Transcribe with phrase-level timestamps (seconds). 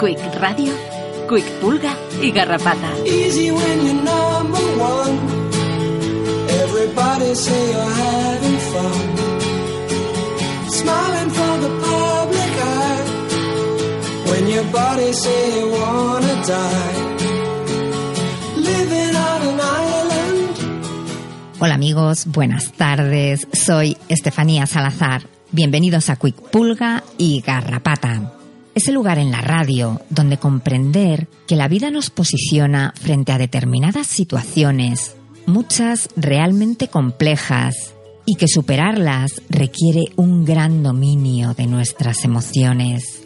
[0.00, 0.72] Quick Radio,
[1.28, 2.90] Quick Pulga y Garrapata.
[3.04, 5.18] Easy when you're number one.
[6.48, 8.94] Everybody say you're having fun.
[10.70, 13.04] Smiling for the public eye.
[14.30, 16.94] When your body say you wanna die.
[18.56, 20.56] Living on an island.
[21.60, 23.46] Hola amigos, buenas tardes.
[23.52, 25.24] Soy Estefanía Salazar.
[25.52, 28.39] Bienvenidos a Quick Pulga y Garrapata.
[28.74, 34.06] Ese lugar en la radio donde comprender que la vida nos posiciona frente a determinadas
[34.06, 37.94] situaciones, muchas realmente complejas,
[38.26, 43.22] y que superarlas requiere un gran dominio de nuestras emociones.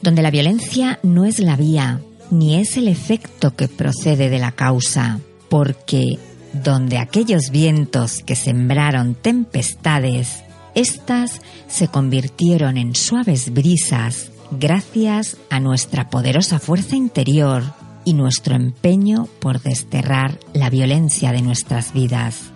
[0.00, 2.00] Donde la violencia no es la vía,
[2.30, 6.18] ni es el efecto que procede de la causa, porque
[6.52, 10.44] donde aquellos vientos que sembraron tempestades,
[10.74, 17.62] éstas se convirtieron en suaves brisas gracias a nuestra poderosa fuerza interior
[18.04, 22.52] y nuestro empeño por desterrar la violencia de nuestras vidas,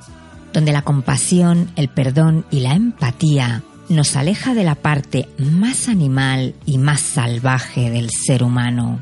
[0.52, 6.54] donde la compasión, el perdón y la empatía nos aleja de la parte más animal
[6.64, 9.00] y más salvaje del ser humano,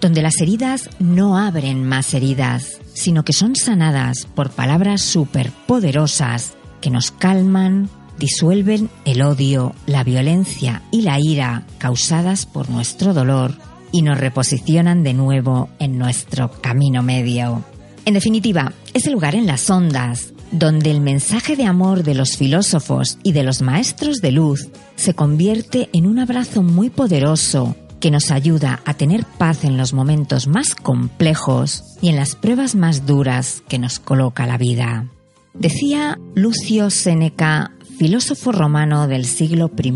[0.00, 6.90] donde las heridas no abren más heridas, sino que son sanadas por palabras superpoderosas que
[6.90, 13.54] nos calman, disuelven el odio, la violencia y la ira causadas por nuestro dolor
[13.92, 17.64] y nos reposicionan de nuevo en nuestro camino medio.
[18.04, 22.36] En definitiva, es el lugar en las ondas donde el mensaje de amor de los
[22.36, 28.10] filósofos y de los maestros de luz se convierte en un abrazo muy poderoso que
[28.10, 33.06] nos ayuda a tener paz en los momentos más complejos y en las pruebas más
[33.06, 35.08] duras que nos coloca la vida.
[35.54, 39.90] Decía Lucio Séneca filósofo romano del siglo I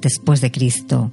[0.00, 1.10] después de Cristo,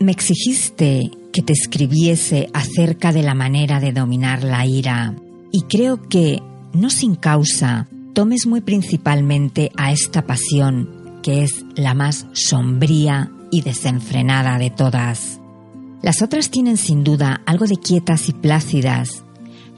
[0.00, 5.14] me exigiste que te escribiese acerca de la manera de dominar la ira
[5.52, 6.42] y creo que,
[6.72, 13.62] no sin causa, tomes muy principalmente a esta pasión que es la más sombría y
[13.62, 15.40] desenfrenada de todas.
[16.02, 19.24] Las otras tienen sin duda algo de quietas y plácidas,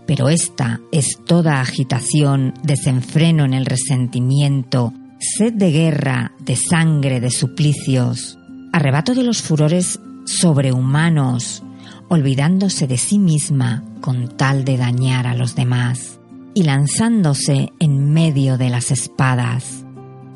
[0.06, 7.30] pero esta es toda agitación, desenfreno en el resentimiento, sed de guerra, de sangre, de
[7.30, 8.38] suplicios,
[8.72, 11.62] arrebato de los furores sobrehumanos,
[12.08, 16.20] olvidándose de sí misma con tal de dañar a los demás,
[16.54, 19.84] y lanzándose en medio de las espadas,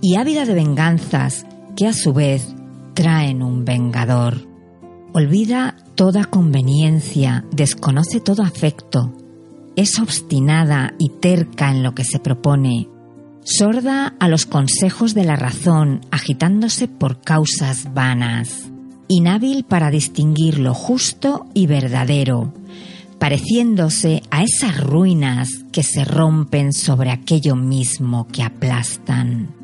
[0.01, 2.55] y ávida de venganzas que a su vez
[2.95, 4.49] traen un vengador.
[5.15, 9.13] Olvida toda conveniencia, desconoce todo afecto,
[9.77, 12.89] es obstinada y terca en lo que se propone,
[13.45, 18.71] sorda a los consejos de la razón, agitándose por causas vanas,
[19.09, 22.53] inhábil para distinguir lo justo y verdadero,
[23.19, 29.55] pareciéndose a esas ruinas que se rompen sobre aquello mismo que aplastan.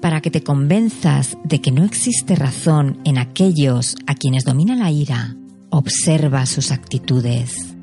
[0.00, 4.90] Para que te convenzas de que no existe razón en aquellos a quienes domina la
[4.90, 5.36] ira,
[5.70, 7.74] observa sus actitudes.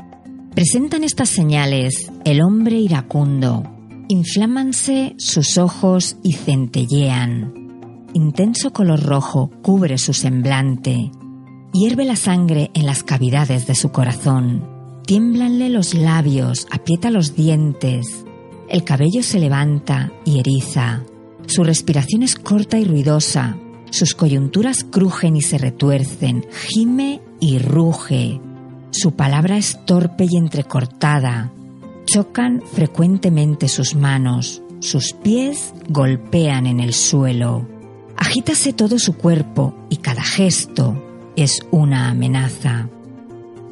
[0.56, 3.77] Presentan estas señales el hombre iracundo,
[4.10, 8.08] Inflámanse sus ojos y centellean.
[8.14, 11.12] Intenso color rojo cubre su semblante.
[11.74, 15.02] Hierve la sangre en las cavidades de su corazón.
[15.06, 18.26] Tiemblanle los labios, aprieta los dientes.
[18.70, 21.04] El cabello se levanta y eriza.
[21.46, 23.58] Su respiración es corta y ruidosa.
[23.90, 26.46] Sus coyunturas crujen y se retuercen.
[26.70, 28.40] Gime y ruge.
[28.92, 31.52] Su palabra es torpe y entrecortada.
[32.08, 37.68] Chocan frecuentemente sus manos, sus pies golpean en el suelo.
[38.16, 41.04] Agítase todo su cuerpo y cada gesto
[41.36, 42.88] es una amenaza.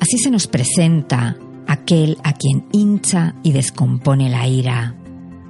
[0.02, 4.96] Así se nos presenta aquel a quien hincha y descompone la ira.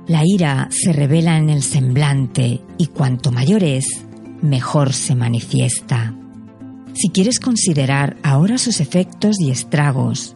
[0.05, 4.05] La ira se revela en el semblante y cuanto mayor es,
[4.43, 6.13] mejor se manifiesta.
[6.93, 10.35] Si quieres considerar ahora sus efectos y estragos,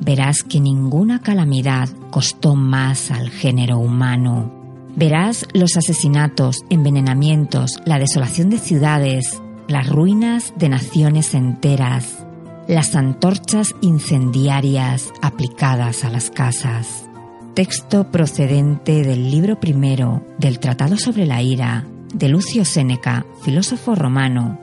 [0.00, 4.52] verás que ninguna calamidad costó más al género humano.
[4.96, 12.26] Verás los asesinatos, envenenamientos, la desolación de ciudades, las ruinas de naciones enteras,
[12.66, 17.08] las antorchas incendiarias aplicadas a las casas.
[17.54, 24.58] Texto procedente del libro primero del Tratado sobre la ira de Lucio Séneca, filósofo romano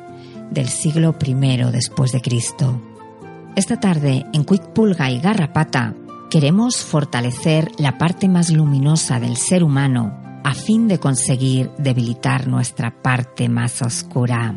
[0.51, 1.33] del siglo I
[1.71, 2.81] después de Cristo.
[3.57, 5.95] Esta tarde en Quick Pulga y Garrapata
[6.29, 13.01] queremos fortalecer la parte más luminosa del ser humano a fin de conseguir debilitar nuestra
[13.01, 14.53] parte más oscura,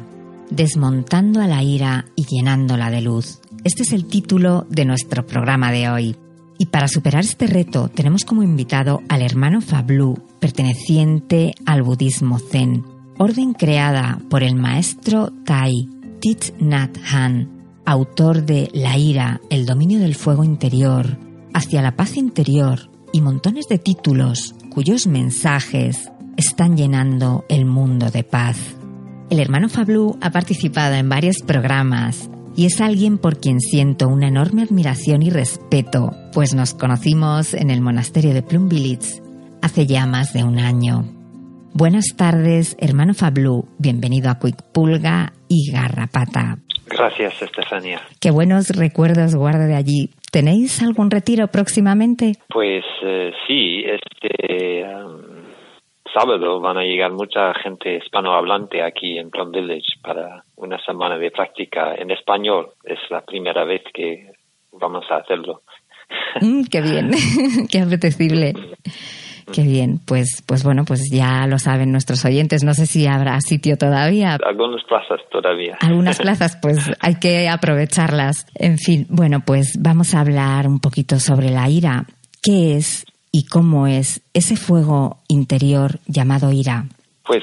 [0.51, 3.41] desmontando a la ira y llenándola de luz.
[3.65, 6.17] Este es el título de nuestro programa de hoy.
[6.59, 12.85] Y para superar este reto tenemos como invitado al hermano Fablu, perteneciente al budismo zen,
[13.17, 15.89] orden creada por el maestro Tai
[16.21, 17.60] Thich Nhat Hanh,
[17.91, 21.19] autor de La ira, el dominio del fuego interior,
[21.53, 28.23] hacia la paz interior y montones de títulos cuyos mensajes están llenando el mundo de
[28.23, 28.57] paz.
[29.29, 34.29] El hermano Fablu ha participado en varios programas y es alguien por quien siento una
[34.29, 39.21] enorme admiración y respeto, pues nos conocimos en el monasterio de Plum Village
[39.63, 41.20] hace ya más de un año.
[41.73, 46.57] Buenas tardes, hermano Fablu, bienvenido a Quick Pulga y Garrapata.
[46.87, 48.01] Gracias, Estefanía.
[48.21, 50.11] Qué buenos recuerdos guardo de allí.
[50.33, 52.33] ¿Tenéis algún retiro próximamente?
[52.49, 55.23] Pues eh, sí, este um,
[56.13, 61.31] sábado van a llegar mucha gente hispanohablante aquí en Plum Village para una semana de
[61.31, 62.71] práctica en español.
[62.85, 64.33] Es la primera vez que
[64.73, 65.63] vamos a hacerlo.
[66.41, 67.11] Mm, qué bien,
[67.71, 68.55] qué apetecible.
[69.53, 72.65] Qué bien, pues, pues bueno, pues ya lo saben nuestros oyentes.
[72.65, 74.39] No sé si habrá sitio todavía.
[74.45, 75.77] Algunas plazas todavía.
[75.81, 78.47] Algunas plazas, pues hay que aprovecharlas.
[78.55, 82.05] En fin, bueno, pues vamos a hablar un poquito sobre la ira.
[82.43, 86.85] ¿Qué es y cómo es ese fuego interior llamado ira?
[87.25, 87.43] Pues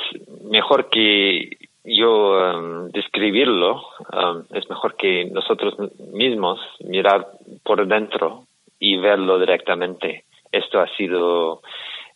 [0.50, 1.50] mejor que
[1.84, 3.76] yo um, describirlo,
[4.12, 5.76] um, es mejor que nosotros
[6.14, 7.28] mismos mirar
[7.64, 8.44] por dentro
[8.80, 10.26] y verlo directamente.
[10.52, 11.62] Esto ha sido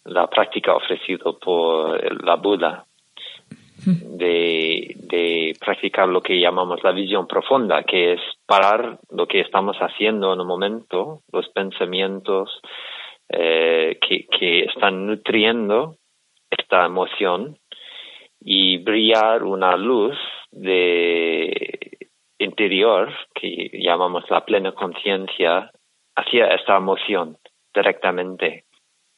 [0.06, 2.86] la práctica ofrecida por la Buda
[3.86, 9.78] de, de, practicar lo que llamamos la visión profunda, que es parar lo que estamos
[9.78, 12.62] haciendo en un momento, los pensamientos
[13.30, 15.96] eh, que, que están nutriendo
[16.50, 17.58] esta emoción
[18.40, 20.18] y brillar una luz
[20.52, 25.72] de interior que llamamos la plena conciencia
[26.16, 27.38] hacia esta emoción
[27.74, 28.66] directamente.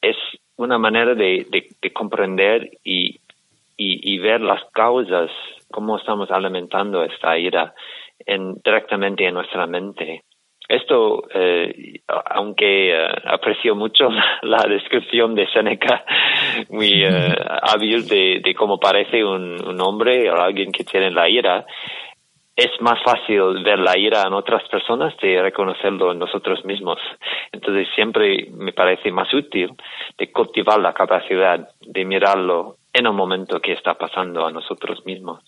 [0.00, 0.16] Es
[0.56, 1.46] una manera de,
[1.80, 3.20] de, comprender y,
[3.76, 5.30] y, ver las causas,
[5.70, 7.74] cómo estamos alimentando esta ira
[8.24, 10.22] en, directamente en nuestra mente.
[10.66, 14.08] Esto, eh, aunque eh, aprecio mucho
[14.42, 16.04] la, descripción de Seneca,
[16.70, 21.28] muy eh, hábil de, de, cómo parece un, un, hombre o alguien que tiene la
[21.28, 21.66] ira,
[22.56, 26.98] es más fácil ver la ira en otras personas de reconocerlo en nosotros mismos.
[27.52, 29.70] Entonces siempre me parece más útil
[30.18, 35.42] de cultivar la capacidad de mirarlo en un momento que está pasando a nosotros mismos.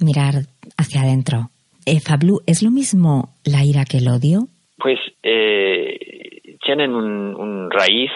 [0.00, 0.34] Mirar
[0.78, 1.50] hacia adentro.
[1.84, 4.48] Eh, Fablu, ¿es lo mismo la ira que el odio?
[4.78, 8.10] Pues eh, tienen un, un raíz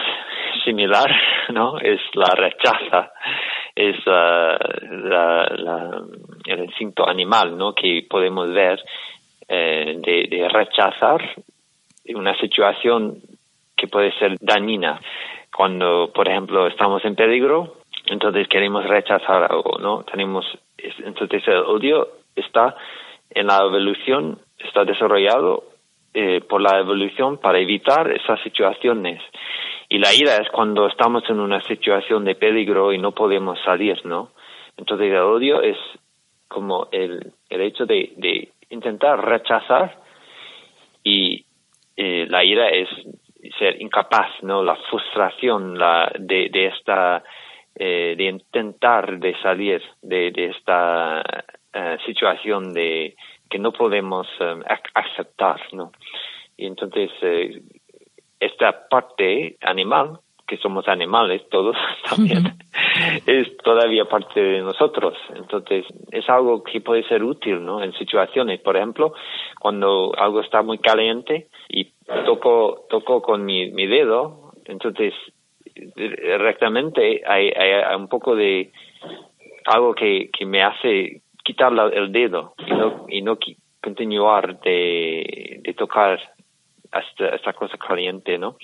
[0.63, 1.09] similar,
[1.49, 1.77] ¿no?
[1.79, 3.11] Es la rechaza
[3.75, 4.57] es uh,
[6.45, 7.73] el instinto animal ¿no?
[7.73, 8.83] que podemos ver
[9.47, 11.35] eh, de, rechazar
[12.13, 13.21] una situación
[13.75, 14.99] que puede ser dañina.
[15.55, 20.03] Cuando, por ejemplo, estamos en peligro, entonces queremos rechazar algo, ¿no?
[20.03, 20.45] Tenemos,
[20.77, 22.75] entonces el odio está
[23.29, 25.63] en la evolución, está desarrollado
[26.13, 29.21] eh, por la evolución para evitar esas situaciones.
[29.91, 33.99] Y la ira es cuando estamos en una situación de peligro y no podemos salir,
[34.05, 34.31] ¿no?
[34.77, 35.75] Entonces el odio es
[36.47, 39.99] como el, el hecho de, de intentar rechazar
[41.03, 41.45] y
[41.97, 42.87] eh, la ira es
[43.59, 44.63] ser incapaz, ¿no?
[44.63, 47.21] La frustración la, de, de esta,
[47.75, 51.21] eh, de intentar de salir de, esta
[51.73, 53.17] eh, situación de
[53.49, 54.25] que no podemos
[54.93, 55.91] aceptar, ¿no?
[56.55, 57.11] Y entonces
[58.41, 61.77] esta parte animal, que somos animales todos
[62.09, 62.43] también,
[63.25, 65.13] es todavía parte de nosotros.
[65.35, 67.81] Entonces, es algo que puede ser útil, ¿no?
[67.81, 69.13] En situaciones, por ejemplo,
[69.59, 71.85] cuando algo está muy caliente y
[72.25, 75.13] toco, toco con mi, mi dedo, entonces,
[75.95, 78.71] directamente hay, hay, un poco de
[79.65, 83.37] algo que, que me hace quitar el dedo y no, y no
[83.81, 86.19] continuar de, de tocar
[86.99, 88.57] esta, esta cosa caliente, ¿no?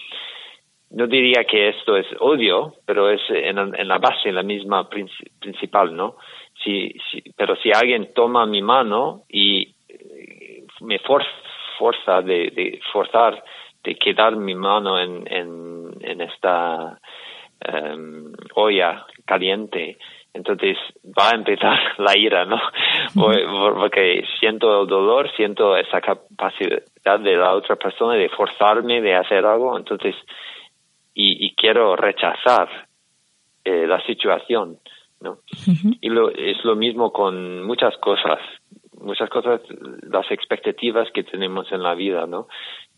[0.90, 5.96] no diría que esto es odio, pero es en, en la base, la misma principal,
[5.96, 6.16] ¿no?
[6.64, 13.44] Si, si, pero si alguien toma mi mano y eh, me forza de, de, forzar
[13.84, 16.98] de quedar mi mano en, en, en esta
[17.68, 19.98] um, olla caliente,
[20.34, 22.60] entonces va a empezar la ira, ¿no?
[23.14, 26.82] Porque siento el dolor, siento esa capacidad
[27.16, 30.16] de la otra persona de forzarme de hacer algo, entonces,
[31.14, 32.70] y, y quiero rechazar
[33.64, 34.80] eh, la situación,
[35.22, 35.40] ¿no?
[36.02, 38.40] Y lo, es lo mismo con muchas cosas,
[39.00, 39.62] muchas cosas,
[40.10, 42.48] las expectativas que tenemos en la vida, ¿no?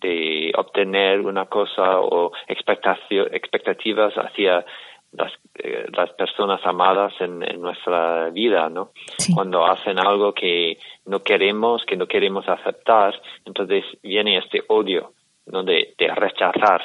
[0.02, 4.66] De obtener una cosa o expectativas hacia
[5.12, 8.92] las, eh, las personas amadas en, nuestra vida, ¿no?
[9.34, 15.14] Cuando hacen algo que no queremos, que no queremos aceptar, entonces viene este odio,
[15.48, 15.64] ¿no?
[15.64, 16.82] De, rechazar.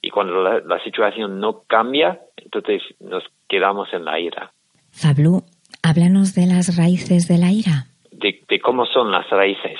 [0.00, 4.52] Y cuando la, situación no cambia, entonces nos quedamos en la ira.
[4.90, 5.42] Fablu,
[5.82, 7.86] háblanos de las raíces de la ira.
[8.10, 9.78] De, cómo son las raíces.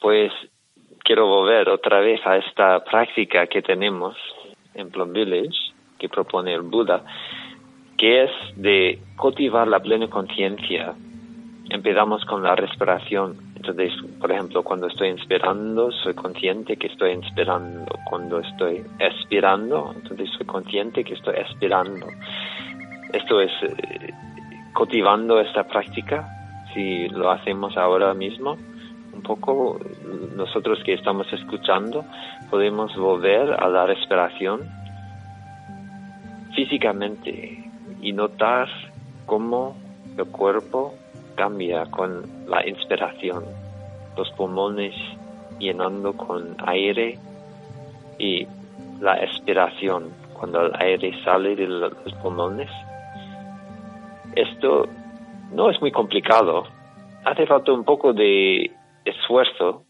[0.00, 0.32] Pues
[1.04, 4.16] quiero volver otra vez a esta práctica que tenemos
[4.74, 7.04] en Plum Village, que propone el Buda,
[7.96, 10.94] que es de cultivar la plena conciencia.
[11.68, 13.36] Empezamos con la respiración.
[13.54, 17.84] Entonces, por ejemplo, cuando estoy inspirando, soy consciente que estoy inspirando.
[18.08, 22.06] Cuando estoy expirando, entonces soy consciente que estoy expirando.
[23.12, 24.14] Esto es eh,
[24.72, 26.26] cultivando esta práctica.
[26.72, 28.56] Si lo hacemos ahora mismo,
[29.12, 29.78] un poco
[30.36, 32.04] nosotros que estamos escuchando,
[32.48, 34.60] podemos volver a la respiración
[36.54, 37.64] físicamente
[38.00, 38.68] y notar
[39.26, 39.76] cómo
[40.16, 40.94] el cuerpo
[41.36, 43.44] cambia con la inspiración,
[44.16, 44.94] los pulmones
[45.58, 47.18] llenando con aire
[48.18, 48.46] y
[49.00, 52.70] la expiración cuando el aire sale de los pulmones.
[54.34, 54.86] Esto
[55.52, 56.64] no es muy complicado,
[57.24, 58.70] hace falta un poco de
[59.04, 59.84] esfuerzo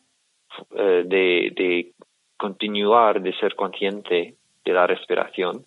[0.76, 1.92] eh, de, de
[2.36, 5.64] continuar, de ser consciente de la respiración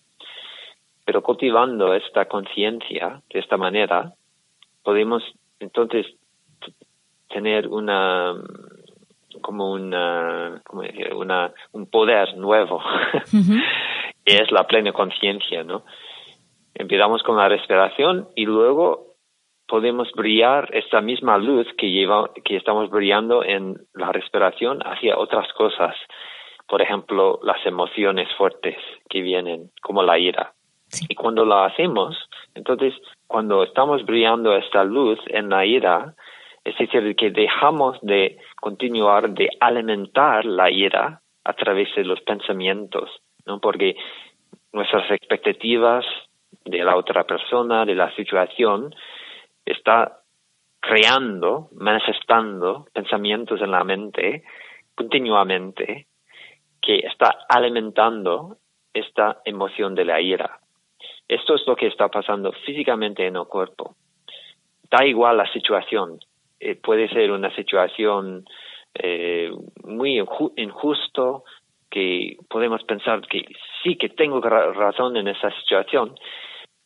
[1.04, 4.12] pero cultivando esta conciencia de esta manera,
[4.82, 5.22] podemos
[5.60, 6.06] entonces
[7.28, 8.34] tener una
[9.40, 12.80] como una, como decir, una un poder nuevo
[14.24, 15.84] que es la plena conciencia, ¿no?
[16.74, 19.14] Empezamos con la respiración y luego
[19.66, 25.52] podemos brillar esta misma luz que lleva que estamos brillando en la respiración hacia otras
[25.52, 25.94] cosas.
[26.66, 28.76] Por ejemplo, las emociones fuertes
[29.08, 30.52] que vienen, como la ira.
[31.08, 32.16] Y cuando lo hacemos,
[32.54, 32.94] entonces
[33.26, 36.14] cuando estamos brillando esta luz en la ira,
[36.64, 43.10] es decir, que dejamos de continuar de alimentar la ira a través de los pensamientos,
[43.44, 43.60] ¿no?
[43.60, 43.96] Porque
[44.72, 46.04] nuestras expectativas
[46.64, 48.94] de la otra persona, de la situación,
[49.64, 50.20] está
[50.80, 54.44] creando, manifestando pensamientos en la mente
[54.94, 56.06] continuamente
[56.80, 58.58] que está alimentando
[58.92, 60.60] esta emoción de la ira.
[61.28, 63.94] Esto es lo que está pasando físicamente en el cuerpo.
[64.90, 66.18] Da igual la situación.
[66.60, 68.44] Eh, puede ser una situación
[68.94, 69.50] eh,
[69.84, 70.22] muy
[70.56, 71.44] injusto,
[71.90, 73.44] que podemos pensar que
[73.82, 76.14] sí que tengo razón en esa situación,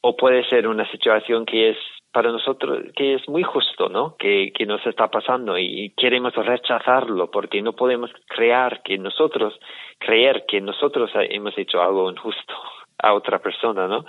[0.01, 1.77] o puede ser una situación que es
[2.13, 4.17] para nosotros que es muy justo, ¿no?
[4.17, 9.59] Que, que nos está pasando y queremos rechazarlo porque no podemos crear que nosotros,
[9.99, 12.55] creer que nosotros hemos hecho algo injusto
[12.99, 14.05] a otra persona, ¿no?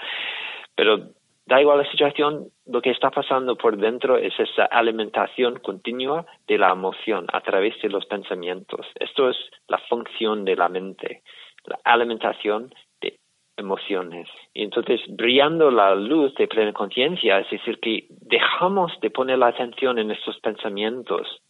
[0.75, 1.09] Pero
[1.49, 6.59] da igual la situación, lo que está pasando por dentro es esa alimentación continua de
[6.59, 8.85] la emoción a través de los pensamientos.
[8.99, 11.23] Esto es la función de la mente,
[11.65, 13.17] la alimentación de
[13.57, 14.27] emociones.
[14.53, 19.47] Y entonces, brillando la luz de plena conciencia, es decir, que dejamos de poner la
[19.47, 21.41] atención en estos pensamientos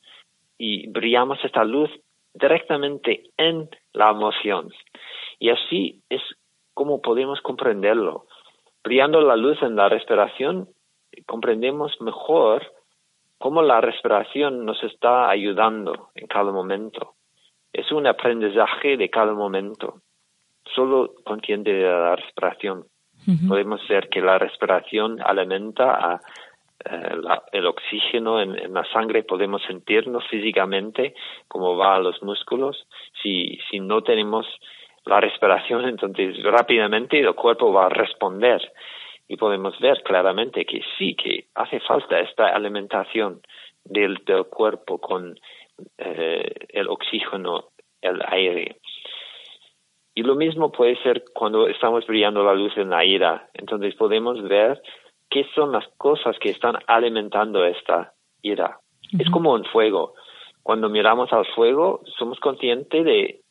[0.58, 1.90] y brillamos esta luz
[2.34, 4.72] directamente en la emoción.
[5.40, 6.22] Y así es
[6.80, 8.26] cómo podemos comprenderlo.
[8.86, 10.70] Brillando la luz en la respiración,
[11.26, 12.72] comprendemos mejor
[13.38, 17.16] cómo la respiración nos está ayudando en cada momento.
[17.74, 19.96] Es un aprendizaje de cada momento,
[20.74, 22.86] solo consciente de la respiración.
[23.50, 26.22] Podemos ver que la respiración alimenta a,
[26.86, 27.16] eh,
[27.52, 31.14] el oxígeno en, en, la sangre, podemos sentirnos físicamente
[31.50, 32.88] cómo va a los músculos.
[33.22, 34.48] Si, si no tenemos
[35.10, 38.62] la respiración, entonces rápidamente el cuerpo va a responder
[39.28, 43.42] y podemos ver claramente que sí, que hace falta esta alimentación
[43.84, 45.36] del, del cuerpo con
[45.98, 47.66] eh, el oxígeno,
[48.02, 48.78] el aire.
[50.14, 53.50] Y lo mismo puede ser cuando estamos brillando la luz en la ira.
[53.54, 54.82] Entonces podemos ver
[55.30, 58.80] qué son las cosas que están alimentando esta ira.
[59.18, 60.14] Es como un fuego.
[60.62, 63.42] Cuando miramos al fuego, somos conscientes de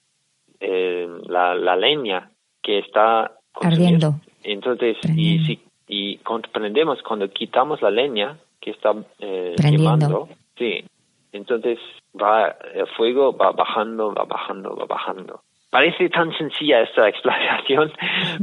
[0.61, 2.31] eh, la, la, leña
[2.63, 4.15] que está ardiendo.
[4.43, 10.85] Entonces, y, si, y comprendemos cuando quitamos la leña que está eh, quemando, sí,
[11.33, 11.79] entonces
[12.21, 15.43] va el fuego va bajando, va bajando, va bajando.
[15.71, 17.93] Parece tan sencilla esta explicación,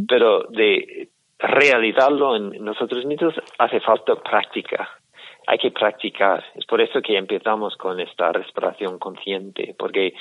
[0.07, 4.89] pero de realizarlo en nosotros mismos hace falta práctica.
[5.47, 6.43] Hay que practicar.
[6.55, 10.13] Es por eso que empezamos con esta respiración consciente, porque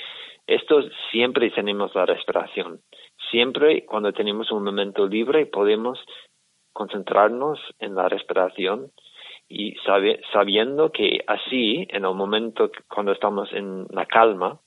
[0.47, 2.81] esto siempre tenemos la respiración.
[3.31, 5.99] Siempre cuando tenemos un momento libre podemos
[6.73, 8.91] concentrarnos en la respiración
[9.49, 9.77] y
[10.33, 14.59] sabiendo que así, en el momento cuando estamos en la calma,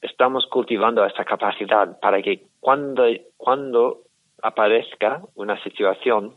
[0.00, 3.04] estamos cultivando esta capacidad para que cuando,
[3.36, 4.02] cuando
[4.42, 6.36] aparezca una situación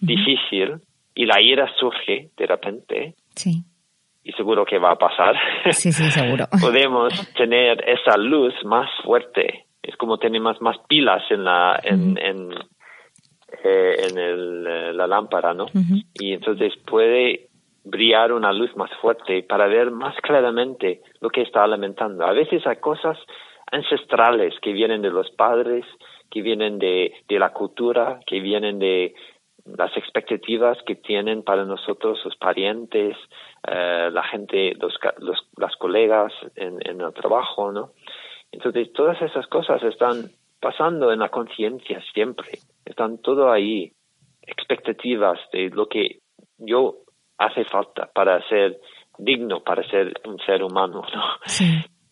[0.00, 0.80] difícil
[1.14, 3.62] y la ira surge de repente, sí.
[4.22, 5.36] y seguro que va a pasar,
[5.70, 6.46] sí, sí, seguro.
[6.60, 9.66] podemos tener esa luz más fuerte.
[9.82, 12.52] Es como tenemos más pilas en la, en, en,
[13.64, 15.66] eh, en el, eh, la lámpara, ¿no?
[16.14, 17.48] Y entonces puede
[17.84, 22.26] brillar una luz más fuerte para ver más claramente lo que está alimentando.
[22.26, 23.18] A veces hay cosas
[23.72, 25.84] ancestrales que vienen de los padres,
[26.30, 29.14] que vienen de, de la cultura, que vienen de
[29.64, 33.16] las expectativas que tienen para nosotros los parientes,
[33.66, 37.90] eh, la gente, los, los, las colegas en, en el trabajo, ¿no?
[38.52, 43.92] Entonces, todas esas cosas están pasando en la conciencia siempre, están todo ahí,
[44.42, 46.18] expectativas de lo que
[46.58, 46.96] yo
[47.38, 48.78] hace falta para ser
[49.18, 51.24] digno, para ser un ser humano, ¿no?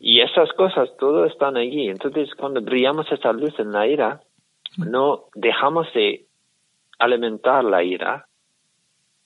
[0.01, 1.89] Y esas cosas, todo están allí.
[1.89, 4.21] Entonces, cuando brillamos esa luz en la ira,
[4.77, 6.28] no dejamos de
[6.99, 8.27] alimentar la ira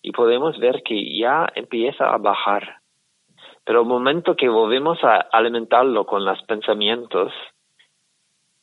[0.02, 2.76] y podemos ver que ya empieza a bajar.
[3.64, 7.32] Pero el momento que volvemos a alimentarlo con los pensamientos,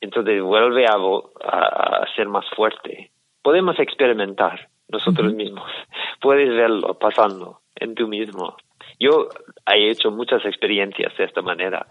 [0.00, 3.10] entonces vuelve a, a, ser más fuerte.
[3.42, 5.70] Podemos experimentar nosotros mismos.
[6.20, 8.56] Puedes verlo pasando en tú mismo.
[8.98, 9.28] Yo
[9.66, 11.86] he hecho muchas experiencias de esta manera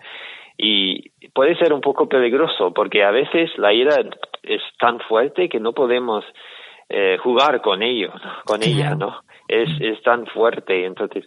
[0.55, 4.03] y puede ser un poco peligroso porque a veces la ira
[4.43, 6.23] es tan fuerte que no podemos
[6.89, 8.11] eh, jugar con ello,
[8.45, 9.21] con ella, ¿no?
[9.47, 11.25] Es, es tan fuerte, entonces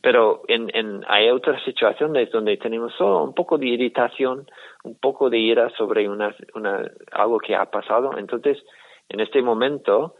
[0.00, 4.46] pero en, en, hay otras situaciones donde tenemos solo un poco de irritación,
[4.84, 8.16] un poco de ira sobre una, una, algo que ha pasado.
[8.16, 8.58] Entonces,
[9.08, 10.14] en este momento,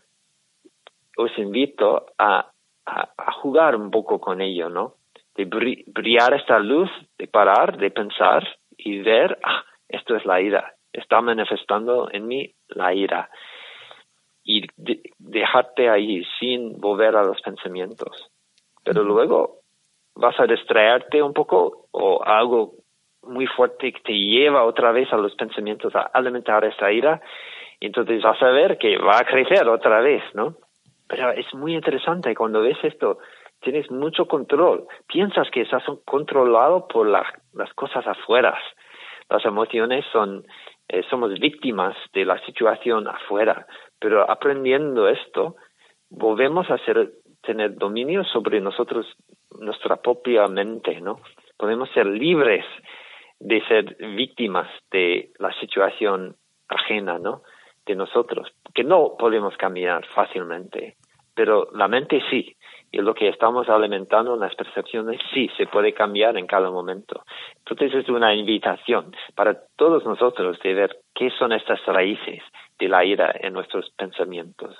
[1.17, 2.51] os invito a,
[2.87, 4.95] a, jugar un poco con ello, ¿no?
[5.37, 8.47] De brillar esta luz, de parar, de pensar
[8.77, 13.31] y ver, ah, esto es la ira, está manifestando en mí la ira.
[14.51, 14.67] Y
[15.19, 18.31] dejarte ahí sin volver a los pensamientos.
[18.83, 19.59] Pero luego
[20.15, 22.73] vas a distraerte un poco o algo
[23.23, 27.21] muy fuerte que te lleva otra vez a los pensamientos a alimentar esa ira,
[27.79, 30.57] y entonces vas a ver que va a crecer otra vez, ¿no?
[31.07, 33.19] Pero es muy interesante cuando ves esto,
[33.61, 38.59] tienes mucho control, piensas que estás controlado por las cosas afuera,
[39.29, 40.47] las emociones son,
[40.89, 43.67] eh, somos víctimas de la situación afuera,
[44.01, 45.57] pero aprendiendo esto,
[46.11, 46.79] volvemos a
[47.43, 49.07] tener dominio sobre nosotros
[49.61, 51.21] nuestra propia mente, ¿no?
[51.57, 52.65] Podemos ser libres
[53.41, 56.37] de ser víctimas de la situación
[56.69, 57.43] ajena, ¿no?
[57.87, 60.97] De nosotros, que no podemos cambiar fácilmente,
[61.39, 62.57] pero la mente sí,
[62.91, 67.23] y lo que estamos alimentando en las percepciones sí se puede cambiar en cada momento.
[67.59, 72.43] Entonces es una invitación para todos nosotros de ver qué son estas raíces
[72.77, 74.75] de la ira en nuestros pensamientos.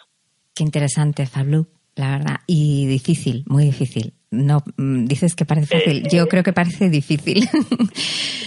[0.53, 1.65] Qué interesante, Fablu
[1.99, 4.15] la verdad, y difícil, muy difícil.
[4.31, 7.45] No mm, dices que parece fácil, yo creo que parece difícil.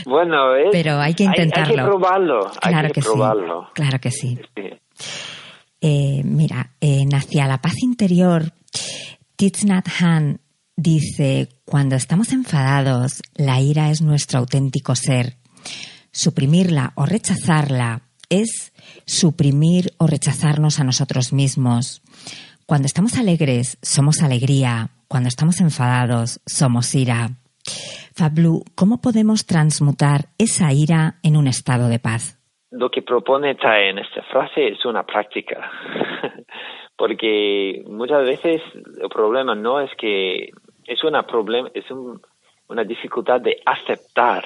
[0.03, 1.73] Bueno, pero hay que intentarlo.
[1.73, 3.65] Hay, que probarlo, claro que, probarlo.
[3.65, 4.39] Sí, claro que sí.
[5.81, 8.53] Eh, mira, en Hacia la paz interior,
[9.35, 9.65] Thich
[9.99, 10.39] Hanh
[10.75, 15.37] dice, cuando estamos enfadados, la ira es nuestro auténtico ser.
[16.11, 18.71] Suprimirla o rechazarla es
[19.05, 22.01] suprimir o rechazarnos a nosotros mismos.
[22.65, 24.91] Cuando estamos alegres, somos alegría.
[25.07, 27.37] Cuando estamos enfadados, somos ira.
[28.13, 32.37] Fablu, ¿cómo podemos transmutar esa ira en un estado de paz?
[32.71, 35.69] Lo que propone Tai en esta frase es una práctica,
[36.95, 40.51] porque muchas veces el problema no es que
[40.85, 41.85] es una problema, es
[42.67, 44.45] una dificultad de aceptar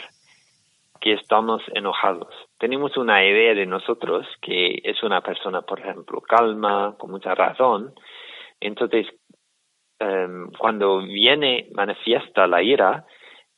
[0.99, 2.33] que estamos enojados.
[2.57, 7.93] Tenemos una idea de nosotros que es una persona, por ejemplo, calma, con mucha razón.
[8.59, 9.05] Entonces,
[9.99, 13.05] em, cuando viene, manifiesta la ira,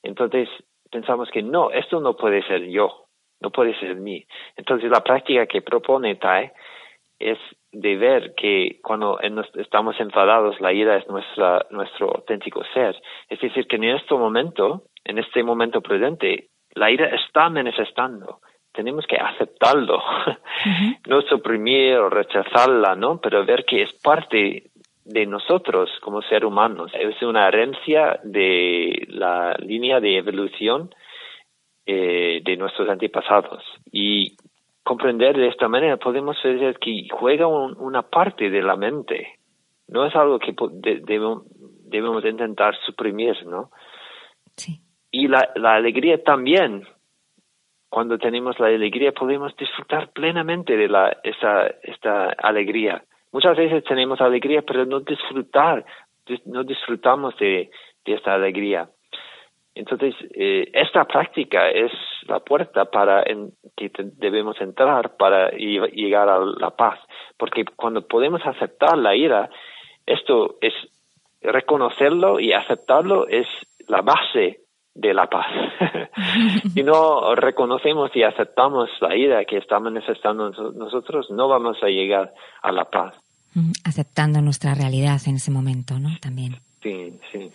[0.03, 0.49] entonces
[0.91, 3.07] pensamos que no, esto no puede ser yo,
[3.39, 4.26] no puede ser mí.
[4.56, 6.52] Entonces, la práctica que propone Tai
[7.19, 7.38] es
[7.71, 9.19] de ver que cuando
[9.56, 12.95] estamos enfadados, la ira es nuestra, nuestro auténtico ser.
[13.30, 18.39] Es decir, que en este momento, en este momento presente, la ira está manifestando.
[18.71, 20.02] Tenemos que aceptarlo,
[21.08, 23.19] no suprimir o rechazarla, ¿no?
[23.19, 24.69] Pero ver que es parte
[25.04, 26.91] de nosotros como seres humanos.
[26.93, 30.93] Es una herencia de la línea de evolución
[31.88, 33.63] eh, de nuestros antepasados.
[33.91, 34.38] Y
[34.84, 39.39] comprender de esta manera podemos decir que juega una parte de la mente.
[39.88, 41.43] No es algo que debemos,
[41.89, 43.71] debemos intentar suprimir, ¿no?
[44.56, 46.88] Sí y la, la alegría también.
[47.89, 53.04] Cuando tenemos la alegría podemos disfrutar plenamente de la, esa, esta alegría.
[53.32, 55.86] Muchas veces tenemos alegría, pero no disfrutar,
[56.45, 57.71] no disfrutamos de,
[58.06, 58.89] de esta alegría.
[59.77, 61.91] Entonces, eh, esta práctica es
[62.27, 66.99] la puerta para en, que debemos entrar para llegar a la paz.
[67.37, 69.49] Porque cuando podemos aceptar la ira,
[70.05, 70.73] esto es
[71.41, 73.47] reconocerlo y aceptarlo es
[73.87, 74.61] la base
[74.95, 75.45] de la paz.
[76.73, 82.33] si no reconocemos y aceptamos la ira que está manifestando nosotros, no vamos a llegar
[82.63, 83.13] a la paz.
[83.85, 86.09] Aceptando nuestra realidad en ese momento, ¿no?
[86.21, 86.57] También.
[86.81, 87.51] Sí, sí.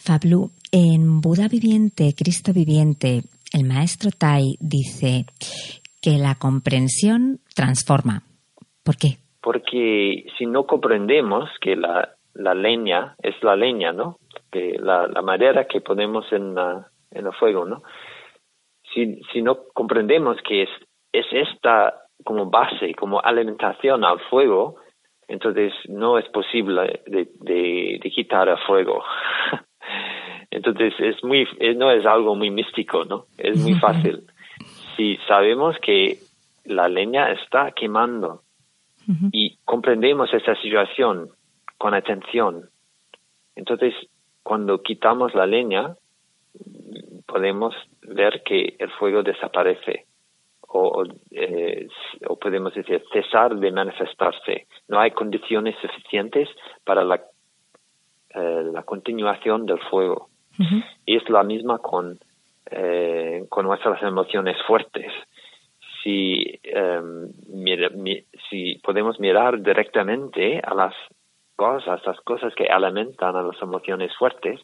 [0.00, 5.26] Fablu, en Buda viviente, Cristo viviente, el maestro Tai dice
[6.00, 8.22] que la comprensión transforma.
[8.82, 9.18] ¿Por qué?
[9.42, 14.16] Porque si no comprendemos que la, leña es la leña, ¿no?
[14.50, 16.56] que la, madera que ponemos en,
[17.10, 17.82] el fuego, ¿no?
[18.94, 20.70] Si, no comprendemos que es,
[21.12, 24.76] es esta como base, como alimentación al fuego,
[25.28, 29.02] entonces no es posible de, quitar el fuego.
[30.50, 33.26] entonces es muy, no es algo muy místico, ¿no?
[33.38, 34.24] Es muy fácil.
[34.96, 36.18] Si sabemos que
[36.64, 38.42] la leña está quemando
[39.32, 41.30] y comprendemos esa situación
[41.78, 42.68] con atención,
[43.56, 43.94] entonces
[44.42, 45.94] cuando quitamos la leña,
[47.26, 50.06] podemos ver que el fuego desaparece
[50.72, 51.88] o, eh,
[52.28, 54.66] o podemos decir cesar de manifestarse.
[54.88, 56.48] No hay condiciones suficientes
[56.84, 57.20] para la,
[58.34, 60.28] eh, la continuación del fuego.
[61.06, 62.18] Y es la misma con,
[62.70, 65.10] eh, con nuestras emociones fuertes.
[66.02, 67.32] Si, em,
[68.50, 70.94] si podemos mirar directamente a las
[71.56, 74.60] cosas, las cosas que alimentan a las emociones fuertes,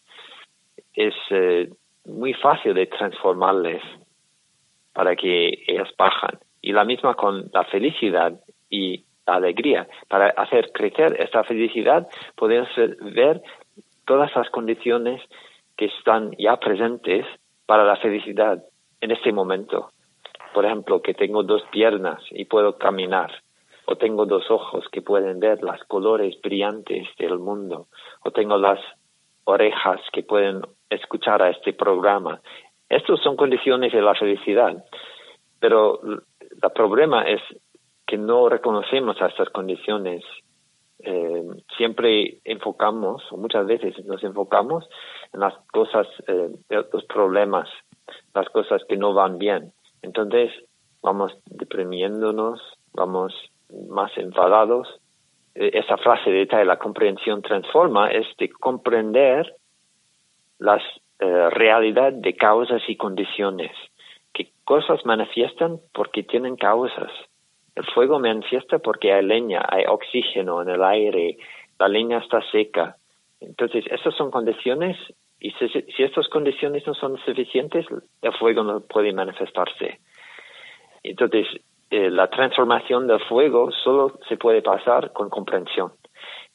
[0.93, 1.71] es eh,
[2.05, 3.83] muy fácil de transformarles
[4.93, 6.39] para que ellas bajan.
[6.61, 9.87] Y la misma con la felicidad y alegría.
[10.09, 12.69] Para hacer crecer esta felicidad, podemos
[13.01, 13.43] ver
[14.07, 15.21] todas las condiciones
[15.77, 17.27] que están ya presentes
[17.67, 18.63] para la felicidad
[19.01, 19.91] en este momento.
[20.55, 23.31] Por ejemplo, que tengo dos piernas y puedo caminar
[23.87, 27.87] o tengo dos ojos que pueden ver los colores brillantes del mundo,
[28.25, 28.81] o tengo las
[29.45, 32.41] orejas que pueden escuchar a este programa.
[32.89, 34.85] Estas son condiciones de la felicidad,
[35.61, 37.41] pero el problema es
[38.07, 40.23] que no reconocemos a estas condiciones.
[41.01, 41.45] Eh,
[41.77, 44.89] siempre enfocamos, o muchas veces nos enfocamos
[45.33, 46.51] en las cosas, eh,
[46.93, 47.69] los problemas,
[48.35, 49.73] las cosas que no van bien.
[50.03, 50.53] Entonces
[51.03, 52.61] vamos deprimiéndonos,
[52.93, 53.35] vamos
[53.89, 54.89] más enfadados.
[55.55, 59.55] E, esa frase de la comprensión transforma es de comprender
[60.59, 60.83] las
[61.19, 63.73] eh, realidad de causas y condiciones,
[64.33, 67.11] que cosas manifiestan porque tienen causas.
[67.77, 71.37] El fuego manifiesta porque hay leña, hay oxígeno en el aire,
[71.79, 72.97] la leña está seca.
[73.41, 74.97] Entonces, esas son condiciones
[75.39, 77.87] y si, si condiciones no son suficientes,
[78.23, 80.01] el fuego no puede manifestarse.
[81.03, 81.47] Entonces,
[81.91, 85.93] eh, la transformación del fuego solo se puede pasar con comprensión.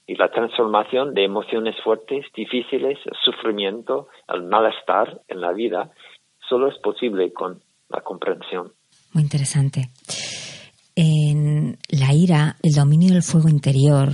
[0.07, 5.91] Y la transformación de emociones fuertes, difíciles, el sufrimiento, el malestar en la vida,
[6.49, 8.73] solo es posible con la comprensión.
[9.13, 9.89] Muy interesante.
[10.95, 14.10] En la ira, el dominio del fuego interior,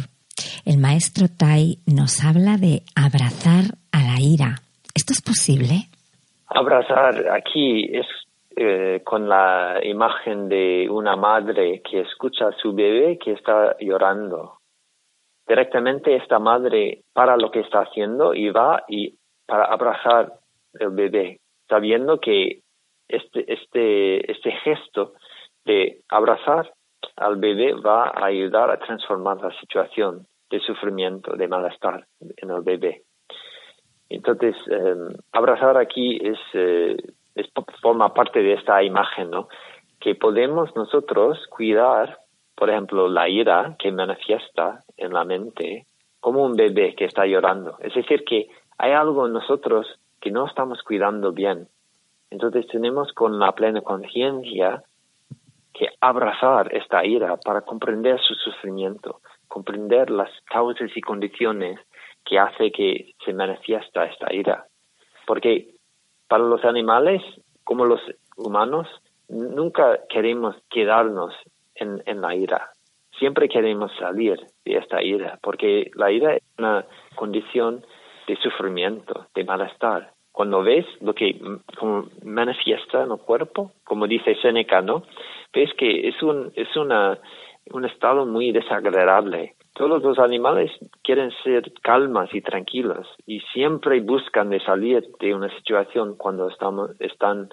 [0.65, 4.61] el maestro Tai nos habla de abrazar a la ira.
[4.93, 5.89] ¿Esto es posible?
[6.47, 8.05] Abrazar aquí es
[8.55, 14.57] eh, con la imagen de una madre que escucha a su bebé que está llorando.
[15.47, 20.33] Directamente esta madre para lo que está haciendo y va y para abrazar
[20.79, 22.61] el bebé, sabiendo que
[23.07, 25.13] este, este, este gesto
[25.67, 26.73] de abrazar
[27.17, 32.61] al bebé va a ayudar a transformar la situación de sufrimiento, de malestar en el
[32.61, 33.03] bebé.
[34.09, 36.95] Entonces, em, abrazar aquí es, eh,
[37.81, 39.47] forma parte de esta imagen, ¿no?
[39.99, 42.19] Que podemos nosotros cuidar,
[42.55, 45.85] por ejemplo, la ira que manifiesta en la mente
[46.19, 47.77] como un bebé que está llorando.
[47.79, 49.85] Es decir, que hay algo en nosotros
[50.21, 51.67] que no estamos cuidando bien.
[52.29, 54.83] Entonces tenemos con la plena conciencia
[55.77, 61.79] que abrazar esta ira para comprender su sufrimiento, comprender las causas y condiciones
[62.25, 64.65] que hace que se manifiesta esta ira.
[65.25, 65.75] Porque
[66.27, 67.21] para los animales,
[67.63, 68.01] como los
[68.35, 68.87] humanos,
[69.29, 71.33] nunca queremos quedarnos
[71.75, 72.71] en, en la ira.
[73.19, 76.85] Siempre queremos salir de esta ira, porque la ira es una
[77.15, 77.83] condición
[78.27, 80.11] de sufrimiento, de malestar.
[80.37, 81.35] Cuando ves lo que
[81.79, 85.01] como manifiesta en el cuerpo, como dice Seneca, ¿no?
[85.51, 87.17] Ves que es un, es una,
[87.71, 89.55] un estado muy desagradable.
[89.73, 90.69] Todos los animales
[91.01, 97.49] quieren ser calmas y tranquilos y siempre buscan salir de una situación cuando estamos, están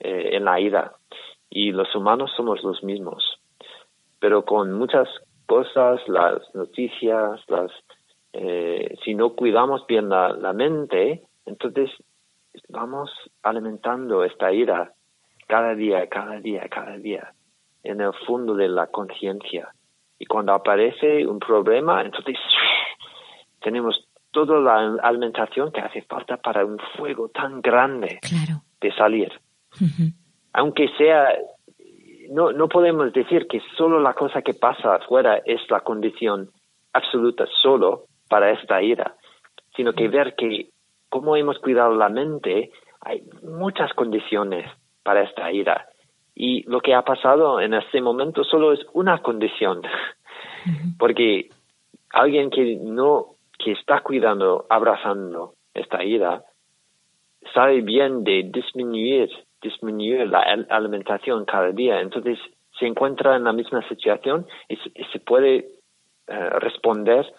[0.00, 0.92] eh, en la ira.
[1.48, 3.40] Y los humanos somos los mismos.
[4.20, 5.08] Pero con muchas
[5.46, 7.72] cosas, las noticias, las
[8.34, 11.90] eh, si no cuidamos bien la, mente, entonces
[12.68, 13.10] vamos
[13.42, 14.92] alimentando esta ira
[15.46, 17.32] cada día, cada día, cada día,
[17.82, 19.68] en el fondo de la conciencia.
[20.18, 22.36] Y cuando aparece un problema, entonces
[23.60, 28.18] tenemos toda la alimentación que hace falta para un fuego tan grande
[28.80, 29.32] de salir.
[30.52, 31.28] Aunque sea,
[32.30, 36.50] no, no podemos decir que solo la cosa que pasa afuera es la condición
[36.92, 39.14] absoluta solo para esta ira,
[39.74, 40.70] sino que ver que
[41.08, 44.70] como hemos cuidado la mente, hay muchas condiciones
[45.02, 45.86] para esta ira.
[46.34, 49.82] Y lo que ha pasado en este momento solo es una condición,
[50.98, 51.48] porque
[52.10, 56.42] alguien que no, que está cuidando, abrazando esta ira,
[57.54, 59.30] sabe bien de disminuir,
[59.62, 62.00] disminuir la alimentación cada día.
[62.00, 62.38] Entonces
[62.78, 65.68] se encuentra en la misma situación y se puede
[66.26, 67.32] eh, responder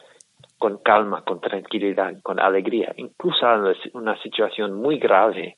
[0.57, 5.57] con calma, con tranquilidad, con alegría, incluso en una situación muy grave,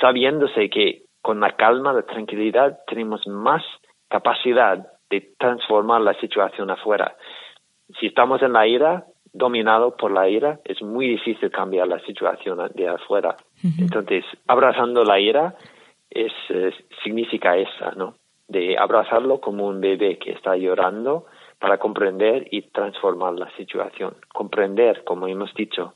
[0.00, 3.62] sabiéndose que con la calma, la tranquilidad, tenemos más
[4.08, 7.16] capacidad de transformar la situación afuera.
[8.00, 12.58] Si estamos en la ira, dominado por la ira, es muy difícil cambiar la situación
[12.74, 13.36] de afuera.
[13.78, 15.54] Entonces, abrazando la ira
[16.10, 16.32] es,
[17.02, 18.14] significa esa, ¿no?
[18.48, 21.26] De abrazarlo como un bebé que está llorando,
[21.62, 24.16] para comprender y transformar la situación.
[24.34, 25.94] Comprender, como hemos dicho,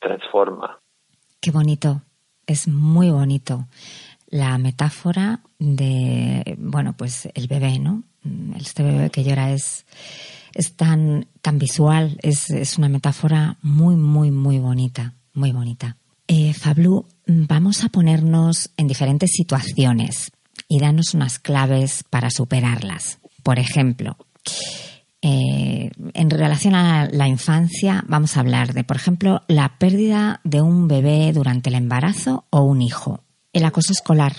[0.00, 0.80] transforma.
[1.38, 2.00] Qué bonito,
[2.46, 3.66] es muy bonito.
[4.28, 8.04] La metáfora de, bueno, pues el bebé, ¿no?
[8.56, 9.84] Este bebé que llora es,
[10.54, 15.98] es tan, tan visual, es, es una metáfora muy, muy, muy bonita, muy bonita.
[16.26, 20.32] Eh, Fablu, vamos a ponernos en diferentes situaciones
[20.68, 23.20] y darnos unas claves para superarlas.
[23.44, 24.16] Por ejemplo,
[25.22, 30.60] eh, en relación a la infancia, vamos a hablar de, por ejemplo, la pérdida de
[30.60, 33.20] un bebé durante el embarazo o un hijo,
[33.52, 34.32] el acoso escolar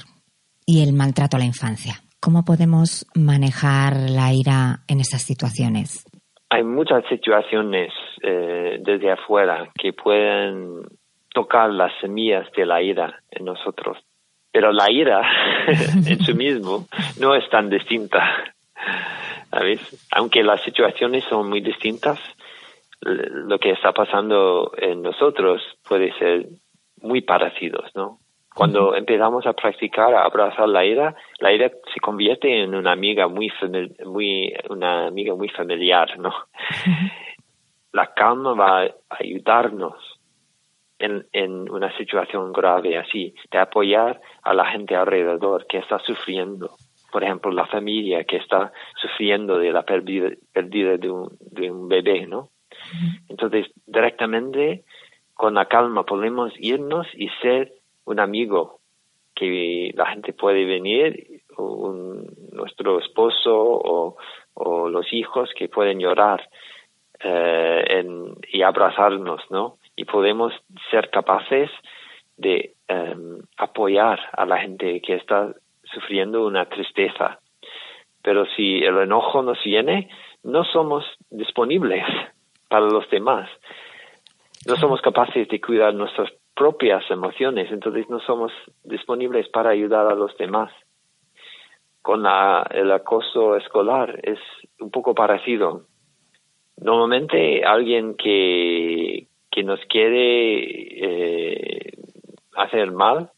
[0.65, 1.95] y el maltrato a la infancia.
[2.21, 6.05] ¿Cómo podemos manejar la ira en estas situaciones?
[6.49, 7.91] Hay muchas situaciones
[8.23, 10.83] eh, desde afuera que pueden
[11.33, 13.97] tocar las semillas de la ira en nosotros.
[14.51, 15.21] Pero la ira
[15.67, 16.85] en sí mismo
[17.19, 18.23] no es tan distinta
[19.57, 20.07] ¿sabes?
[20.11, 22.19] Aunque las situaciones son muy distintas,
[23.01, 26.47] lo que está pasando en nosotros puede ser
[27.01, 28.19] muy parecidos, ¿no?
[28.55, 33.27] Cuando empezamos a practicar, a abrazar la ira, la ira se convierte en una amiga
[33.27, 33.51] muy,
[34.03, 36.33] muy, una amiga muy familiar, ¿no?
[37.93, 39.95] La calma va a ayudarnos
[40.99, 46.71] en, en una situación grave así, de apoyar a la gente alrededor que está sufriendo
[47.11, 52.49] por ejemplo, la familia que está sufriendo de la pérdida, de, un, bebé, ¿no?
[53.29, 54.83] Entonces, directamente,
[55.33, 57.73] con la calma, podemos irnos y ser
[58.05, 58.79] un amigo
[59.35, 61.41] que la gente puede venir,
[62.51, 64.17] nuestro esposo o,
[64.89, 66.49] los hijos que pueden llorar
[67.23, 68.03] eh,
[68.51, 69.77] y abrazarnos, ¿no?
[69.95, 70.51] Y podemos
[70.89, 71.69] ser capaces
[72.37, 75.53] de em, apoyar a la gente que está
[75.93, 77.39] sufriendo una tristeza.
[78.23, 80.09] Pero si el enojo nos viene,
[80.43, 82.03] no somos disponibles
[82.69, 83.49] para los demás.
[84.67, 88.51] No somos capaces de cuidar nuestras propias emociones, entonces no somos
[88.83, 90.71] disponibles para ayudar a los demás.
[92.01, 94.39] Con la, el acoso escolar es
[94.79, 95.83] un poco parecido.
[96.77, 100.63] Normalmente alguien que, que nos quiere
[101.05, 101.93] eh,
[102.55, 103.31] hacer mal,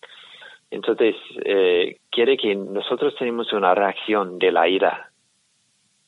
[0.71, 5.11] entonces eh, quiere que nosotros tenemos una reacción de la ira.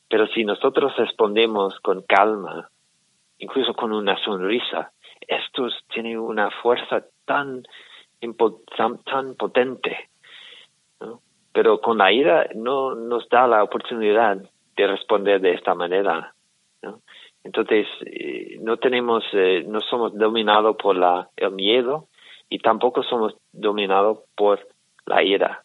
[0.08, 2.68] Pero si nosotros respondemos con calma,
[3.38, 4.92] incluso con una sonrisa,
[5.26, 7.62] esto tiene una fuerza tan,
[9.04, 10.10] tan, potente.
[11.52, 14.38] Pero con la ira no nos da la oportunidad
[14.76, 16.34] de responder de esta manera.
[17.44, 22.08] Entonces, eh, no tenemos, eh, no somos dominados por la, el miedo
[22.52, 24.60] y tampoco somos dominados por
[25.06, 25.64] la ira.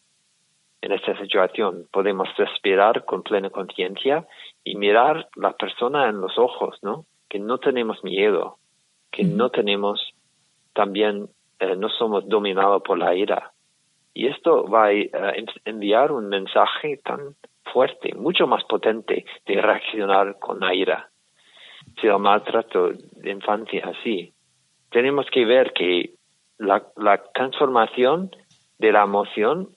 [0.81, 4.25] En esta situación podemos respirar con plena conciencia
[4.63, 7.03] y mirar la persona en los ojos, ¿no?
[7.27, 8.55] Que no tenemos miedo,
[9.11, 10.13] que no tenemos
[10.73, 11.27] también,
[11.59, 13.51] eh, no somos dominados por la ira.
[14.13, 15.33] Y esto va a
[15.65, 17.35] enviar un mensaje tan
[17.73, 21.09] fuerte, mucho más potente de reaccionar con la ira
[21.99, 24.31] si el maltrato de infancia así.
[24.89, 26.16] Tenemos que ver que
[26.57, 28.31] la, transformación
[28.79, 29.69] de la emoción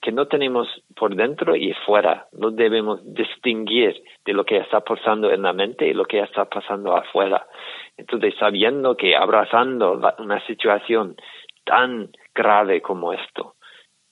[0.00, 2.26] que no tenemos por dentro y fuera.
[2.32, 6.44] No debemos distinguir de lo que está pasando en la mente y lo que está
[6.44, 7.46] pasando afuera.
[7.96, 11.16] Entonces, sabiendo que abrazando una situación
[11.64, 13.54] tan grave como esto,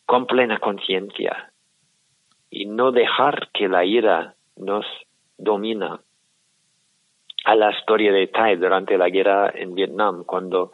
[0.07, 1.53] con plena conciencia,
[2.49, 4.87] y no dejar que la ira nos
[5.37, 6.01] domina,
[7.45, 10.73] a la historia de Tai durante la guerra en Vietnam, cuando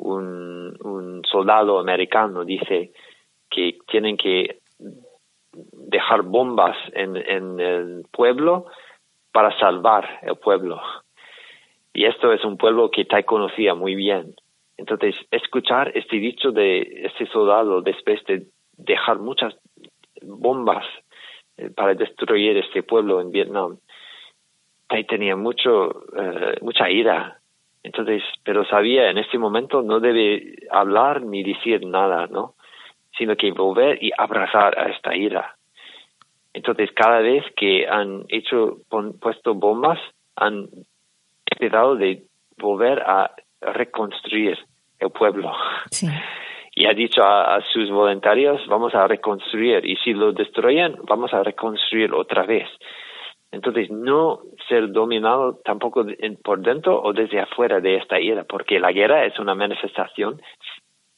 [0.00, 2.92] un, un soldado americano dice
[3.50, 4.60] que tienen que
[5.52, 8.66] dejar bombas en, el pueblo
[9.32, 10.80] para salvar el pueblo.
[11.92, 14.34] Y esto es un pueblo que Tai conocía muy bien.
[14.76, 19.54] Entonces, escuchar este dicho de este soldado después de dejar muchas
[20.22, 20.84] bombas
[21.56, 23.78] eh, para destruir este pueblo en Vietnam,
[24.88, 27.39] ahí tenía mucho, eh, mucha ira.
[27.82, 32.54] Entonces, pero sabía en este momento no debe hablar ni decir nada, ¿no?
[33.16, 35.56] Sino que volver y abrazar a esta ira.
[36.52, 38.78] Entonces, cada vez que han hecho,
[39.20, 39.98] puesto bombas,
[40.36, 40.68] han
[41.44, 42.24] tratado de
[42.58, 44.58] volver a reconstruir
[44.98, 45.52] el pueblo.
[46.72, 49.84] Y ha dicho a, a, sus voluntarios, vamos a reconstruir.
[49.84, 52.68] Y si lo destruyen, vamos a reconstruir otra vez.
[53.52, 56.06] Entonces, no ser dominado tampoco
[56.42, 60.40] por dentro o desde afuera de esta ira, porque la guerra es una manifestación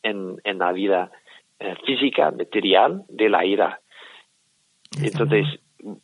[0.02, 1.10] en, en la vida
[1.58, 3.80] eh, física, material de la ira.
[5.02, 5.46] Entonces,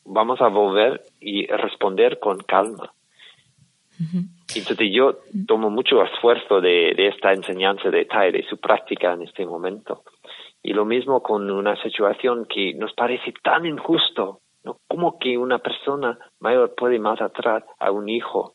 [0.04, 2.92] vamos a volver y responder con calma.
[4.54, 9.22] Entonces, yo tomo mucho esfuerzo de, de esta enseñanza de Tai, de su práctica en
[9.22, 10.02] este momento.
[10.62, 14.78] Y lo mismo con una situación que nos parece tan injusto, ¿no?
[14.88, 18.54] ¿Cómo que una persona mayor puede maltratar a un hijo?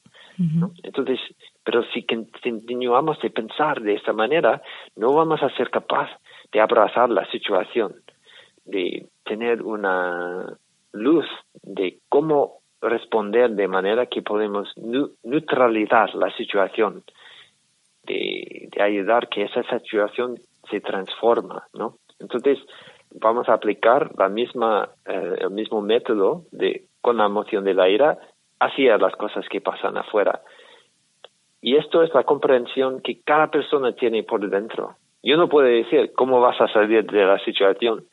[0.81, 1.19] Entonces,
[1.63, 4.61] pero si continuamos de pensar de esta manera,
[4.95, 6.15] no vamos a ser capaces
[6.51, 7.93] de abrazar la situación,
[8.65, 10.57] de tener una
[10.91, 11.25] luz
[11.61, 14.73] de cómo responder de manera que podemos
[15.23, 17.03] neutralizar la situación,
[18.03, 20.39] de, de ayudar que esa situación
[20.69, 21.97] se transforma, ¿no?
[22.19, 22.57] Entonces,
[23.19, 27.89] vamos a aplicar la misma, eh, el mismo método de, con la emoción de la
[27.89, 28.17] ira
[28.59, 30.41] hacia las cosas que pasan afuera.
[31.61, 34.95] Y esto es la comprensión que cada persona tiene por dentro.
[35.21, 38.05] Yo no puedo decir cómo vas a salir de la situación,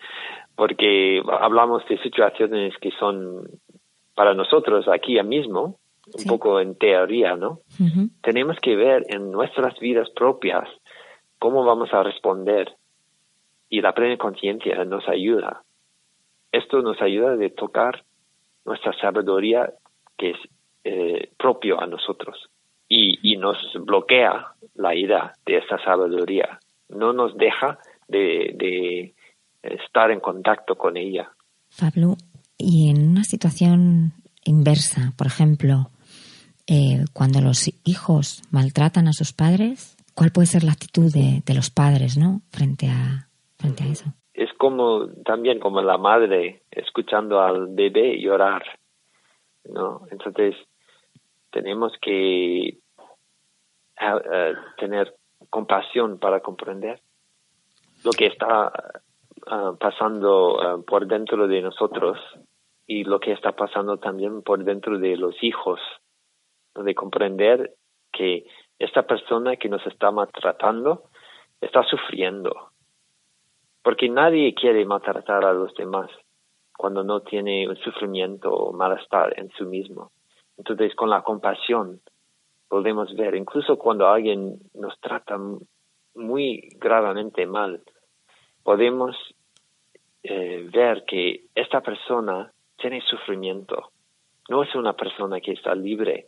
[0.54, 3.44] porque hablamos de situaciones que son
[4.14, 7.60] para nosotros aquí mismo, un poco en teoría, ¿no?
[8.22, 10.68] Tenemos que ver en nuestras vidas propias
[11.38, 12.72] cómo vamos a responder
[13.70, 15.62] y la plena conciencia nos ayuda.
[16.52, 18.04] Esto nos ayuda de tocar
[18.64, 19.72] nuestra sabiduría
[20.18, 20.36] que es
[20.84, 22.50] eh, propio a nosotros
[22.88, 26.58] y, y, nos bloquea la ira de esta sabiduría.
[26.88, 27.78] No nos deja
[28.08, 29.14] de, de
[29.62, 31.30] estar en contacto con ella.
[31.78, 32.16] Pablo,
[32.58, 34.12] y en una situación
[34.44, 35.90] inversa, por ejemplo,
[36.66, 41.54] eh, cuando los hijos maltratan a sus padres, ¿cuál puede ser la actitud de, de
[41.54, 43.29] los padres, no, frente a,
[44.34, 48.64] es como también como la madre escuchando al bebé llorar,
[49.64, 50.06] ¿no?
[50.10, 50.56] Entonces
[51.50, 52.78] tenemos que
[54.00, 55.14] uh, tener
[55.50, 57.00] compasión para comprender
[58.04, 58.72] lo que está
[59.50, 62.18] uh, pasando por dentro de nosotros
[62.86, 65.80] y lo que está pasando también por dentro de los hijos,
[66.74, 67.74] de comprender
[68.12, 68.46] que
[68.78, 71.04] esta persona que nos está maltratando
[71.60, 72.69] está sufriendo.
[73.82, 76.10] Porque nadie quiere maltratar a los demás
[76.76, 80.12] cuando no tiene un sufrimiento o malestar en sí mismo.
[80.56, 82.00] Entonces, con la compasión
[82.68, 85.38] podemos ver, incluso cuando alguien nos trata
[86.14, 87.82] muy gravemente mal,
[88.62, 89.16] podemos
[90.22, 93.90] eh, ver que esta persona tiene sufrimiento.
[94.48, 96.26] No es una persona que está libre.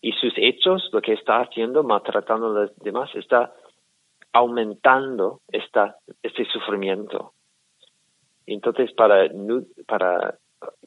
[0.00, 3.52] Y sus hechos, lo que está haciendo, maltratando a los demás, está
[4.32, 7.32] aumentando esta, este sufrimiento.
[8.46, 9.28] Entonces, para,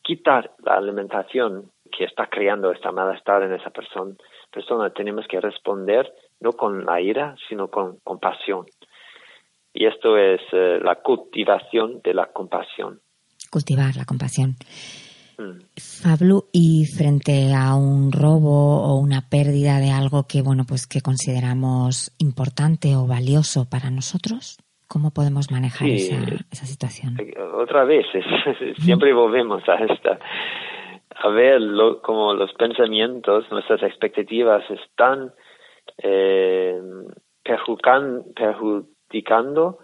[0.03, 4.15] quitar la alimentación que está creando este malestar en esa persona,
[4.51, 8.65] persona, tenemos que responder no con la ira, sino con compasión.
[9.73, 13.01] Y esto es eh, la cultivación de la compasión.
[13.51, 14.55] Cultivar la compasión.
[15.77, 16.49] Fablu, mm.
[16.51, 22.11] y frente a un robo o una pérdida de algo que bueno pues que consideramos
[22.19, 24.57] importante o valioso para nosotros,
[24.87, 26.15] ¿cómo podemos manejar esa,
[26.51, 27.17] esa, situación?
[27.19, 28.05] Eh, otra vez,
[28.79, 30.19] siempre volvemos a esta
[31.25, 35.31] a ver lo, como los pensamientos, nuestras expectativas están
[35.97, 36.79] eh,
[37.43, 39.79] perjudicando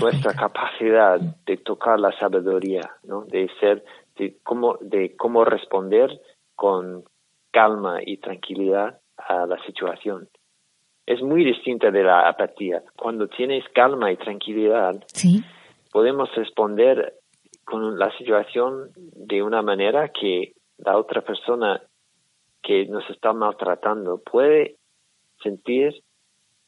[0.00, 3.24] nuestra capacidad de tocar la sabiduría, ¿no?
[3.24, 3.84] De ser,
[4.16, 6.20] de cómo, de cómo responder
[6.54, 7.04] con
[7.50, 10.28] calma y tranquilidad a la situación.
[11.06, 12.82] Es muy distinta de la apatía.
[12.96, 15.02] Cuando tienes calma y tranquilidad,
[15.90, 17.14] podemos responder
[17.64, 21.82] con la situación de una manera que la otra persona
[22.62, 24.76] que nos está maltratando puede
[25.42, 26.02] sentir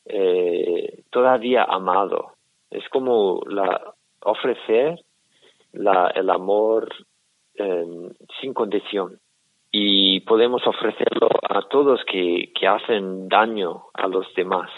[0.07, 2.35] eh, todavía amado,
[2.71, 4.99] es como la, ofrecer
[5.73, 6.89] la, el amor
[7.55, 8.11] em,
[8.41, 9.19] sin condición.
[9.73, 14.71] Y podemos ofrecerlo a todos que, que hacen daño a los demás.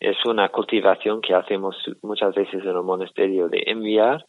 [0.00, 4.24] Es una cultivación que hacemos muchas veces en el monasterio de enviar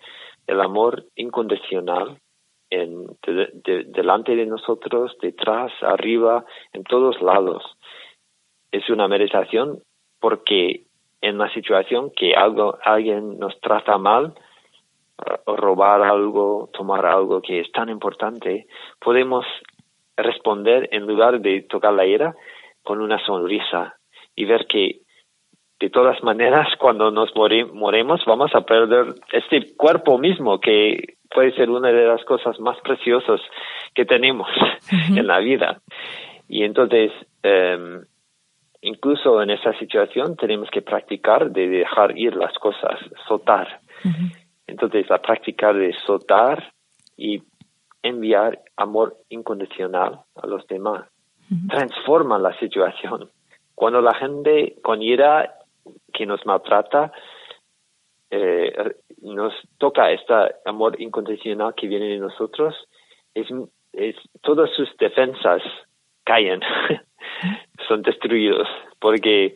[0.47, 2.19] el amor incondicional
[2.69, 3.05] en,
[3.93, 7.63] delante de nosotros, detrás, arriba, en todos lados.
[8.71, 9.79] Es una meditación
[10.19, 10.85] porque
[11.23, 14.33] en la situación que algo, alguien nos trata mal,
[15.45, 18.67] o robar algo, tomar algo que es tan importante,
[18.99, 19.45] podemos
[20.17, 22.35] responder en lugar de tocar la ira
[22.83, 23.95] con una sonrisa
[24.35, 24.99] y ver que
[25.79, 31.69] de todas maneras cuando nos moremos vamos a perder este cuerpo mismo que puede ser
[31.69, 33.39] una de las cosas más preciosas
[33.95, 34.49] que tenemos
[35.15, 35.79] en la vida.
[36.49, 37.11] Y entonces,
[37.43, 38.01] eh,
[38.83, 43.79] incluso en esa situación tenemos que practicar de dejar ir las cosas, soltar.
[44.67, 46.73] Entonces, la práctica de soltar
[47.17, 47.41] y
[48.01, 51.07] enviar amor incondicional a los demás
[51.69, 53.29] transforma la situación.
[53.75, 55.55] Cuando la gente con ira
[56.11, 57.11] que nos maltrata
[58.29, 58.73] eh,
[59.21, 60.33] nos toca este
[60.65, 62.75] amor incondicional que viene de nosotros,
[63.33, 63.47] es,
[63.93, 65.61] es todas sus defensas
[66.23, 66.61] caen.
[67.87, 68.67] son destruidos,
[68.99, 69.55] porque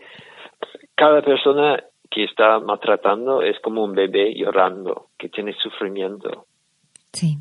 [0.96, 6.46] cada persona que está maltratando es como un bebé llorando, que tiene sufrimiento.
[7.14, 7.38] Sí.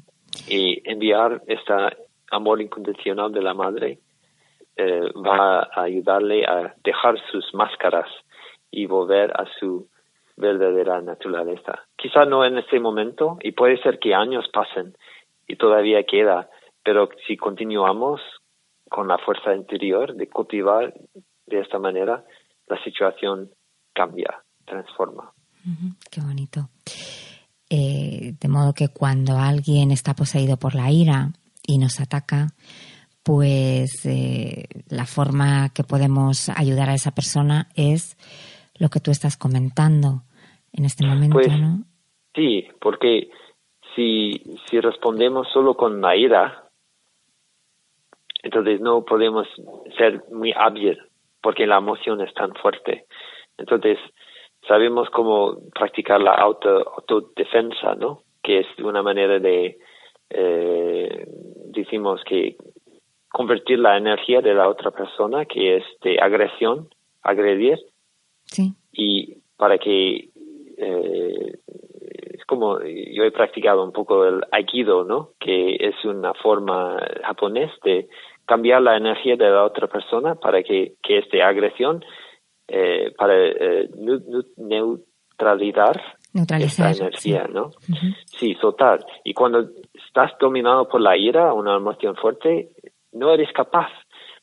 [0.48, 1.72] Y enviar este
[2.30, 3.98] amor incondicional de la madre
[4.76, 8.08] eh, va a ayudarle a dejar sus máscaras
[8.70, 9.88] y volver a su
[10.36, 11.84] verdadera naturaleza.
[11.96, 14.94] Quizá no en este momento, y puede ser que años pasen
[15.48, 16.50] y todavía queda,
[16.82, 18.20] pero si continuamos
[18.88, 20.94] con la fuerza interior de cultivar
[21.46, 22.24] de esta manera,
[22.68, 23.50] la situación
[23.92, 25.32] cambia, transforma.
[26.10, 26.68] qué bonito.
[27.68, 31.30] Eh, de modo que cuando alguien está poseído por la ira
[31.66, 32.48] y nos ataca,
[33.24, 38.16] pues eh, la forma que podemos ayudar a esa persona es
[38.78, 40.22] lo que tú estás comentando
[40.72, 41.82] en este momento, pues, ¿no?
[42.34, 43.30] Sí, porque
[43.96, 46.65] si, si respondemos solo con la ira,
[48.46, 49.48] entonces no podemos
[49.98, 50.96] ser muy hábil
[51.42, 53.06] porque la emoción es tan fuerte.
[53.58, 53.98] Entonces
[54.68, 58.22] sabemos cómo practicar la auto, autodefensa, ¿no?
[58.44, 59.78] Que es una manera de,
[60.30, 61.26] eh,
[61.72, 62.56] decimos que
[63.28, 66.88] convertir la energía de la otra persona, que es de agresión,
[67.22, 67.78] agredir,
[68.44, 68.74] sí.
[68.92, 70.28] y para que
[70.78, 71.58] eh,
[72.30, 75.30] es como yo he practicado un poco el aikido, ¿no?
[75.40, 78.08] Que es una forma japonés de
[78.46, 82.04] cambiar la energía de la otra persona para que, que esta agresión,
[82.68, 83.88] eh, para eh,
[84.56, 86.00] neutralizar
[86.58, 87.70] esta energía, ¿no?
[88.26, 89.04] Sí, soltar.
[89.24, 92.70] Y cuando estás dominado por la ira, una emoción fuerte,
[93.12, 93.90] no eres capaz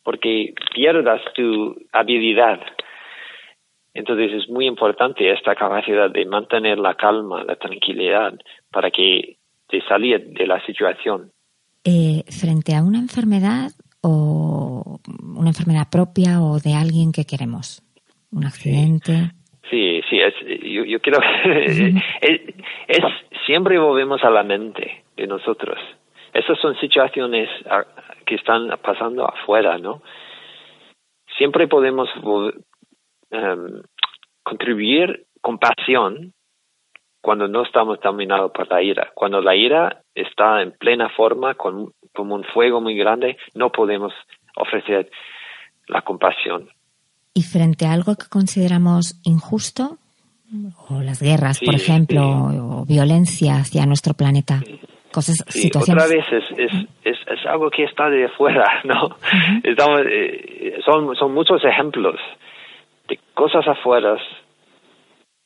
[0.03, 2.59] porque pierdas tu habilidad
[3.93, 8.33] Entonces es muy importante esta capacidad de mantener la calma, la tranquilidad,
[8.71, 9.37] para que
[9.69, 11.31] te salir de la situación.
[11.85, 13.71] Eh, frente a una enfermedad
[14.03, 14.99] o
[15.35, 17.81] una enfermedad propia o de alguien que queremos,
[18.31, 19.31] un accidente.
[19.69, 21.11] Sí, sí, es, yo, que
[22.21, 22.41] es,
[22.87, 23.03] es,
[23.45, 25.79] siempre volvemos a la mente de nosotros.
[26.33, 27.49] Esas son situaciones
[28.25, 30.01] que están pasando afuera, ¿no?
[31.37, 33.81] Siempre podemos um,
[34.43, 36.33] contribuir con pasión
[37.23, 39.09] cuando no estamos dominados por la ira.
[39.15, 44.11] Cuando la ira está en plena forma, con, como un fuego muy grande, no podemos
[44.57, 45.09] ofrecer
[45.87, 46.67] la compasión.
[47.33, 49.97] ¿Y frente a algo que consideramos injusto?
[50.89, 54.59] O las guerras, por ejemplo, o violencia hacia nuestro planeta.
[55.13, 56.03] Cosas, situaciones.
[56.03, 56.73] Otra vez es,
[57.05, 59.15] es, es, algo que está de afuera, ¿no?
[59.63, 62.19] Estamos, eh, son, son muchos ejemplos
[63.07, 64.17] de cosas afuera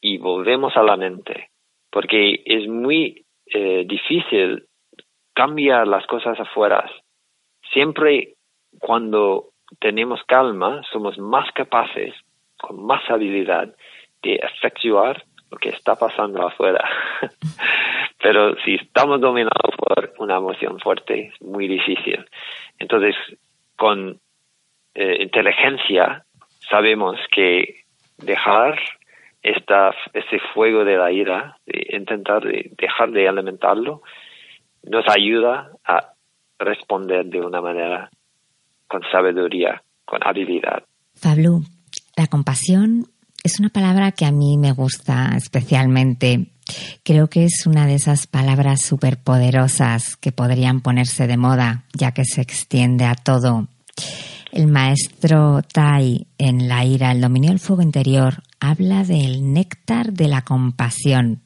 [0.01, 1.49] y volvemos a la mente,
[1.91, 4.65] porque es muy eh, difícil
[5.33, 6.89] cambiar las cosas afuera.
[7.71, 8.35] Siempre
[8.79, 12.13] cuando tenemos calma, somos más capaces,
[12.57, 13.73] con más habilidad,
[14.21, 16.83] de efectuar lo que está pasando afuera.
[18.21, 22.25] Pero si estamos dominados por una emoción fuerte, es muy difícil.
[22.79, 23.15] Entonces,
[23.75, 24.19] con
[24.95, 26.25] eh, inteligencia,
[26.69, 27.81] sabemos que
[28.17, 28.79] dejar
[29.47, 34.01] esta, este fuego de la ira, de intentar dejar de alimentarlo,
[34.83, 36.13] nos ayuda a
[36.59, 38.09] responder de una manera
[38.87, 40.83] con sabiduría, con habilidad.
[41.21, 41.61] Pablo,
[42.15, 43.05] la compasión
[43.43, 46.47] es una palabra que a mí me gusta especialmente.
[47.03, 52.25] Creo que es una de esas palabras superpoderosas que podrían ponerse de moda, ya que
[52.25, 53.67] se extiende a todo.
[54.51, 60.27] El maestro Tai en La ira, el dominio del fuego interior, habla del néctar de
[60.27, 61.41] la compasión.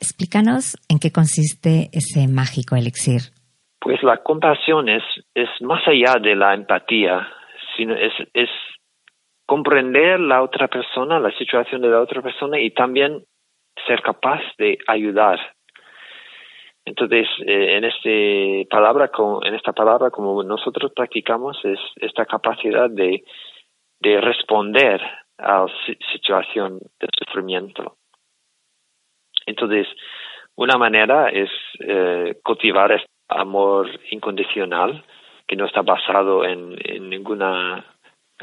[0.00, 3.32] Explícanos en qué consiste ese mágico elixir.
[3.80, 5.02] Pues la compasión es,
[5.34, 7.28] es más allá de la empatía,
[7.76, 8.50] sino es, es
[9.46, 13.24] comprender la otra persona, la situación de la otra persona y también
[13.86, 15.38] ser capaz de ayudar.
[16.84, 19.10] Entonces, eh, en, este palabra,
[19.42, 23.24] en esta palabra, como nosotros practicamos, es esta capacidad de,
[24.00, 25.00] de responder
[25.38, 27.96] a la situación de sufrimiento.
[29.46, 29.86] Entonces,
[30.56, 35.04] una manera es eh, cultivar este amor incondicional
[35.46, 36.76] que no está basado en,
[37.08, 37.84] ninguna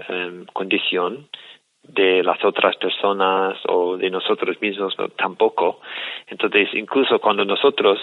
[0.07, 1.29] em, condición
[1.83, 5.81] de las otras personas o de nosotros mismos tampoco.
[6.27, 7.99] Entonces, incluso cuando nosotros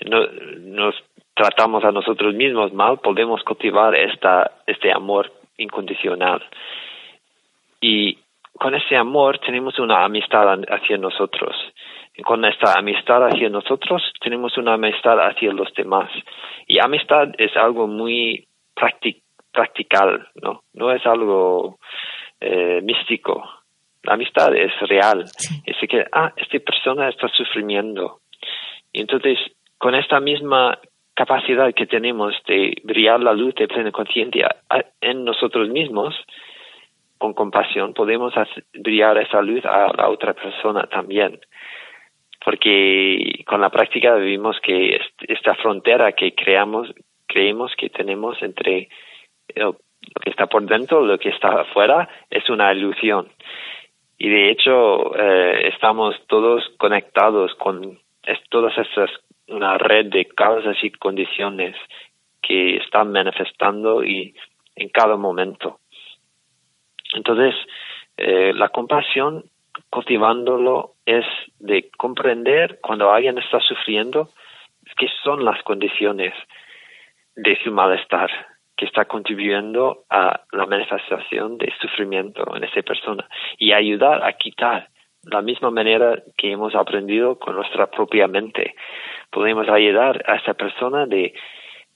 [0.00, 0.94] nos
[1.34, 6.42] tratamos a nosotros mismos mal, podemos cultivar esta, este amor incondicional.
[7.86, 8.16] Y
[8.54, 11.54] con ese amor tenemos una amistad hacia nosotros.
[12.16, 16.10] Y con esta amistad hacia nosotros tenemos una amistad hacia los demás.
[16.66, 18.48] Y amistad es algo muy
[19.52, 20.62] practical, ¿no?
[20.72, 21.78] No es algo
[22.40, 23.44] eh, místico.
[24.02, 25.26] La amistad es real.
[25.66, 28.20] Es que, ah, esta persona está sufriendo.
[28.94, 29.38] Y entonces,
[29.76, 30.78] con esta misma
[31.12, 34.56] capacidad que tenemos de brillar la luz de plena conciencia
[35.02, 36.14] en nosotros mismos,
[37.18, 38.34] con compasión, podemos
[38.74, 41.40] brillar esa luz a la otra persona también.
[42.44, 46.92] Porque con la práctica vivimos que esta frontera que creamos,
[47.26, 48.88] creemos que tenemos entre
[49.54, 49.78] lo
[50.22, 53.28] que está por dentro, lo que está afuera, es una ilusión.
[54.18, 57.98] Y de hecho, eh, estamos todos conectados con
[58.50, 59.10] todas estas,
[59.48, 61.76] una red de causas y condiciones
[62.42, 64.34] que están manifestando y
[64.76, 65.80] en cada momento.
[67.14, 67.54] Entonces,
[68.16, 69.44] eh, la compasión,
[69.90, 71.24] cultivándolo, es
[71.58, 74.30] de comprender cuando alguien está sufriendo
[74.96, 76.34] qué son las condiciones
[77.36, 78.30] de su malestar
[78.76, 84.88] que está contribuyendo a la manifestación de sufrimiento en esa persona y ayudar a quitar
[85.22, 88.74] la misma manera que hemos aprendido con nuestra propia mente.
[89.30, 91.34] Podemos ayudar a esa persona de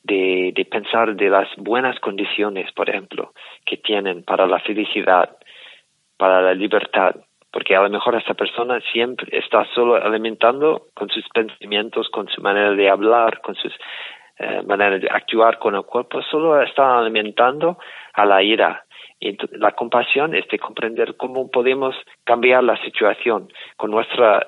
[0.09, 3.33] de, pensar de las buenas condiciones, por ejemplo,
[3.65, 5.37] que tienen para la felicidad,
[6.17, 7.15] para la libertad,
[7.53, 12.41] porque a lo mejor esta persona siempre está solo alimentando con sus pensamientos, con su
[12.43, 13.73] manera de hablar, con sus
[14.39, 17.79] eh, de actuar con el cuerpo, solo está alimentando
[18.15, 18.85] a la ira.
[19.21, 24.47] Y la compasión es de comprender cómo podemos cambiar la situación con nuestra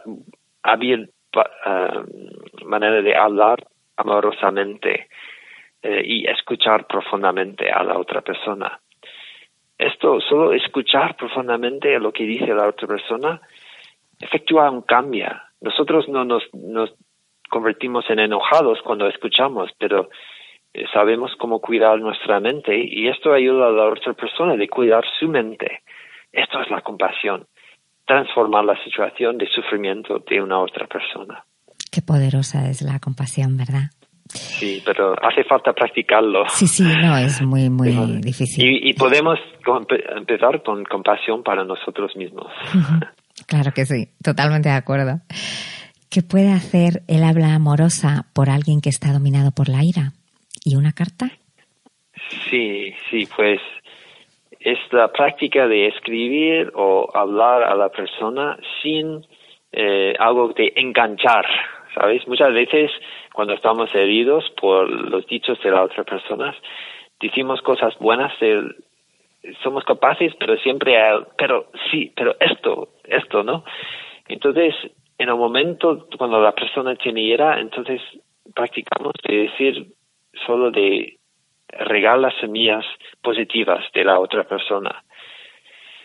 [0.63, 3.65] hábil eh, manera de hablar
[3.97, 5.09] amorosamente
[5.83, 8.81] eh, y escuchar profundamente a la otra persona.
[9.79, 13.41] Esto, solo escuchar profundamente lo que dice la otra persona,
[14.21, 15.29] efectúa un cambio.
[15.63, 16.93] Nosotros no nos, nos
[17.49, 20.11] convertimos en enojados cuando escuchamos, pero
[20.75, 25.05] eh, sabemos cómo cuidar nuestra mente y esto ayuda a la otra persona de cuidar
[25.19, 25.83] su mente.
[26.31, 27.47] Esto es la compasión,
[28.07, 31.45] transformar la situación de sufrimiento de una otra persona.
[31.91, 33.91] Qué poderosa es la compasión, ¿verdad?
[34.33, 36.45] Sí, pero hace falta practicarlo.
[36.49, 38.65] Sí, sí, no, es muy, muy difícil.
[38.65, 39.39] Y, y podemos
[40.17, 42.47] empezar con compasión para nosotros mismos.
[43.47, 45.21] Claro que sí, totalmente de acuerdo.
[46.11, 50.13] ¿Qué puede hacer el habla amorosa por alguien que está dominado por la ira?
[50.65, 51.31] ¿Y una carta?
[52.51, 53.61] Sí, sí, pues
[54.61, 59.25] es la práctica de escribir o hablar a la persona sin
[59.73, 61.47] eh, algo de enganchar,
[61.95, 62.27] ¿sabes?
[62.29, 62.91] Muchas veces
[63.33, 66.55] cuando estamos heridos por los dichos de la otra persona,
[67.21, 68.33] decimos cosas buenas,
[69.63, 70.97] somos capaces, pero siempre,
[71.37, 73.65] pero sí, pero esto, esto, ¿no?
[74.29, 74.75] Entonces,
[75.19, 78.01] en el momento cuando la persona tiene ira, entonces
[78.55, 79.87] practicamos de decir
[80.47, 81.19] solo de
[81.69, 82.85] regar las semillas
[83.23, 85.03] positivas de la otra persona.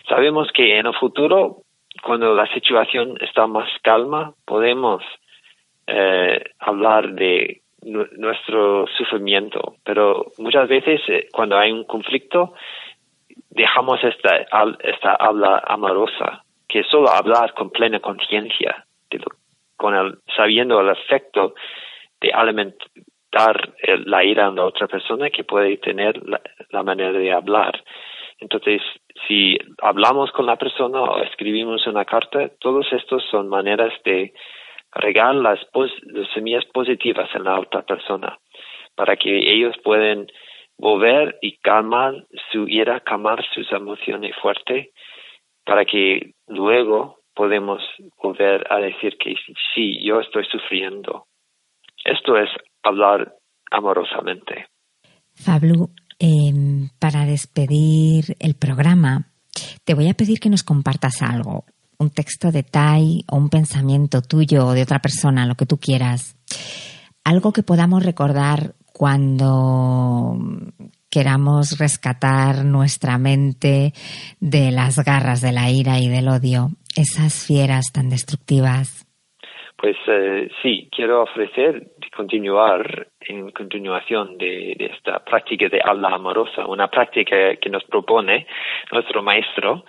[0.08, 1.62] Sabemos que en el futuro,
[2.02, 5.02] cuando la situación está más calma, podemos
[5.86, 12.54] eh, hablar de nuestro sufrimiento, pero muchas veces eh, cuando hay un conflicto,
[13.50, 14.46] dejamos esta,
[14.80, 18.86] esta habla amorosa, que es solo hablar con plena conciencia,
[19.76, 21.54] con el, sabiendo el efecto
[22.20, 23.74] de alimentar
[24.06, 26.20] la ira a la otra persona que puede tener
[26.70, 27.82] la, manera de hablar.
[28.38, 28.82] Entonces,
[29.26, 34.32] si hablamos con la persona o escribimos una carta, todos estos son maneras de
[34.98, 35.60] regar las,
[36.02, 38.38] las semillas positivas en la otra persona
[38.94, 40.26] para que ellos puedan
[40.78, 44.88] volver y calmar su ira, calmar sus emociones fuertes,
[45.64, 47.82] para que luego podemos
[48.22, 49.34] volver a decir que
[49.74, 51.26] sí, yo estoy sufriendo.
[52.04, 52.48] Esto es
[52.82, 53.34] hablar
[53.70, 54.66] amorosamente.
[55.34, 59.32] Fablu, em, para despedir el programa,
[59.84, 61.64] te voy a pedir que nos compartas algo,
[61.98, 65.78] un texto de Tai o un pensamiento tuyo o de otra persona, lo que tú
[65.78, 66.36] quieras.
[67.24, 70.36] Algo que podamos recordar cuando
[71.10, 73.92] queramos rescatar nuestra mente
[74.40, 79.06] de las garras de la ira y del odio, esas fieras tan destructivas.
[79.76, 86.88] Pues eh, sí, quiero ofrecer continuar en continuación de, esta práctica de habla amorosa, una
[86.88, 88.46] práctica que nos propone
[88.90, 89.84] nuestro maestro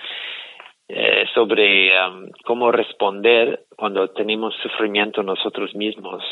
[0.89, 6.23] eh, sobre um, cómo responder cuando tenemos sufrimiento nosotros mismos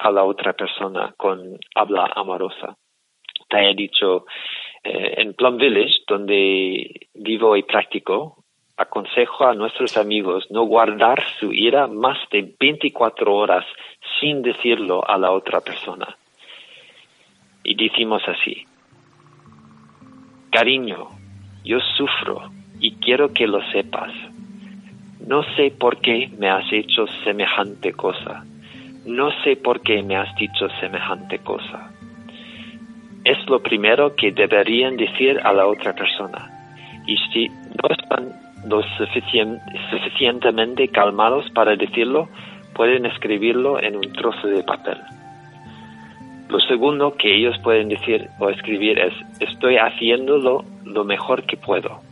[0.00, 2.76] a la otra persona con habla amorosa.
[3.48, 4.26] Te he dicho,
[4.82, 8.44] eh, en Plum Village, donde vivo y practico,
[8.76, 13.64] aconsejo a nuestros amigos no guardar su ira más de 24 horas
[14.18, 16.16] sin decirlo a la otra persona.
[17.62, 18.66] Y decimos así,
[20.50, 21.10] cariño,
[21.64, 22.50] yo sufro
[22.84, 24.12] y quiero que lo sepas.
[25.26, 28.44] No sé por qué me has hecho semejante cosa.
[29.06, 31.90] No sé por qué me has dicho semejante cosa.
[33.24, 36.50] Es lo primero que deberían decir a la otra persona.
[37.06, 38.34] Y si no están
[38.68, 38.82] lo
[39.90, 42.28] suficientemente calmados para decirlo,
[42.74, 44.98] pueden escribirlo en un trozo de papel.
[46.50, 52.03] Lo segundo que ellos pueden decir o escribir es estoy haciéndolo lo mejor que puedo.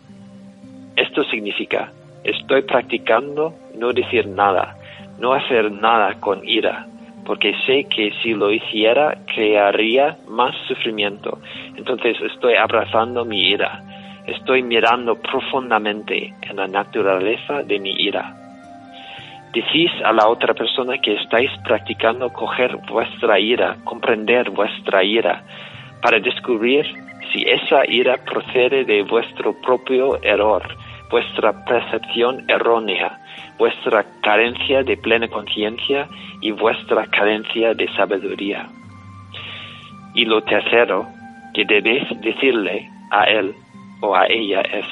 [0.96, 1.90] Esto significa
[2.24, 4.76] estoy practicando no decir nada,
[5.18, 6.86] no hacer nada con ira,
[7.24, 11.38] porque sé que si lo hiciera crearía más sufrimiento.
[11.76, 13.82] Entonces estoy abrazando mi ira,
[14.26, 18.36] estoy mirando profundamente en la naturaleza de mi ira.
[19.52, 25.42] Decís a la otra persona que estáis practicando coger vuestra ira, comprender vuestra ira,
[26.00, 26.86] para descubrir
[27.32, 30.62] si esa ira procede de vuestro propio error,
[31.12, 33.20] vuestra percepción errónea,
[33.58, 36.08] vuestra carencia de plena conciencia
[36.40, 38.66] y vuestra carencia de sabiduría.
[40.14, 41.06] Y lo tercero
[41.52, 43.54] que debéis decirle a él
[44.00, 44.86] o a ella es,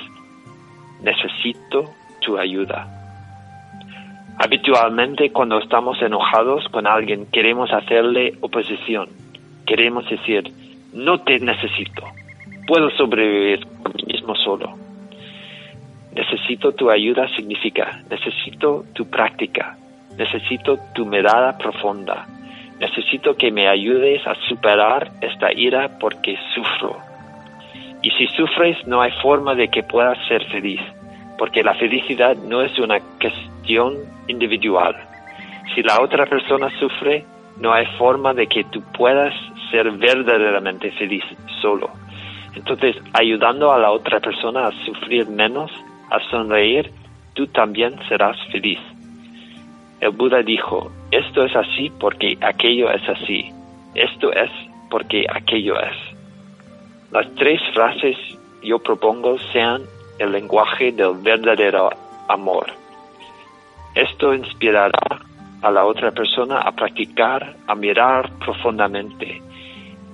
[1.03, 1.85] necesito
[2.21, 2.87] tu ayuda.
[4.39, 9.09] Habitualmente cuando estamos enojados con alguien queremos hacerle oposición.
[9.67, 10.53] Queremos decir,
[10.93, 12.03] no te necesito.
[12.67, 14.90] Puedo sobrevivir por mí mismo solo.
[16.15, 19.77] Necesito tu ayuda significa, necesito tu práctica,
[20.17, 22.27] necesito tu mirada profunda,
[22.81, 26.97] necesito que me ayudes a superar esta ira porque sufro.
[28.03, 30.81] Y si sufres, no hay forma de que puedas ser feliz,
[31.39, 34.97] porque la felicidad no es una cuestión individual.
[35.75, 37.25] Si la otra persona sufre,
[37.59, 39.35] no hay forma de que tú puedas
[39.71, 41.23] ser verdaderamente feliz
[41.61, 41.91] solo.
[42.57, 45.71] Entonces, ayudando a la otra persona a sufrir menos,
[46.11, 46.91] a sonreír,
[47.35, 48.79] tú también serás feliz.
[50.01, 53.51] El Buda dijo, esto es así porque aquello es así.
[53.95, 54.51] Esto es
[54.91, 55.97] porque aquello es.
[57.11, 58.17] Las tres frases
[58.63, 59.83] yo propongo sean
[60.19, 61.91] el lenguaje del verdadero
[62.29, 62.67] amor.
[63.95, 65.21] Esto inspirará
[65.63, 69.43] a la otra persona a practicar, a mirar profundamente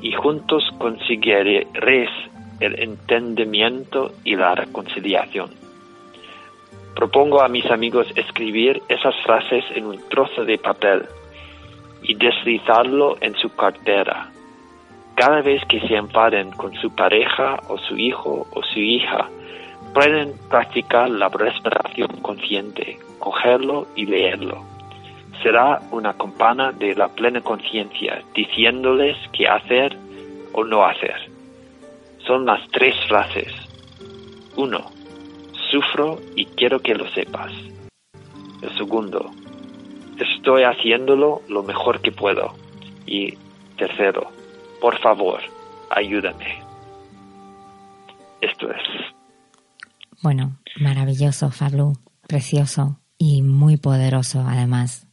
[0.00, 2.10] y juntos conseguiréis
[2.60, 5.65] el entendimiento y la reconciliación.
[6.96, 11.02] Propongo a mis amigos escribir esas frases en un trozo de papel
[12.02, 14.30] y deslizarlo en su cartera.
[15.14, 19.28] Cada vez que se enfaden con su pareja o su hijo o su hija,
[19.92, 24.64] pueden practicar la respiración consciente, cogerlo y leerlo.
[25.42, 29.98] Será una campana de la plena conciencia diciéndoles qué hacer
[30.54, 31.30] o no hacer.
[32.26, 33.52] Son las tres frases.
[34.56, 34.95] Uno,
[35.70, 37.52] sufro y quiero que lo sepas.
[38.62, 39.30] El segundo,
[40.18, 42.54] estoy haciéndolo lo mejor que puedo.
[43.06, 43.34] Y
[43.76, 44.30] tercero,
[44.80, 45.40] por favor,
[45.90, 46.62] ayúdame.
[48.40, 48.82] Esto es.
[50.22, 51.92] Bueno, maravilloso, Fablu,
[52.26, 55.06] precioso y muy poderoso además.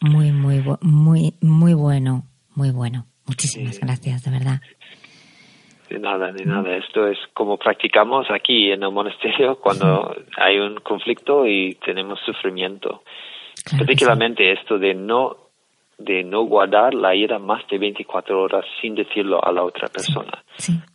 [0.00, 3.06] Muy, muy, muy, muy bueno, muy bueno.
[3.26, 4.60] Muchísimas gracias, de verdad.
[5.88, 6.76] De nada, de nada.
[6.76, 13.02] Esto es como practicamos aquí en el monasterio cuando hay un conflicto y tenemos sufrimiento.
[13.78, 15.48] Particularmente esto de no
[15.98, 20.44] de no guardar la ira más de 24 horas sin decirlo a la otra persona.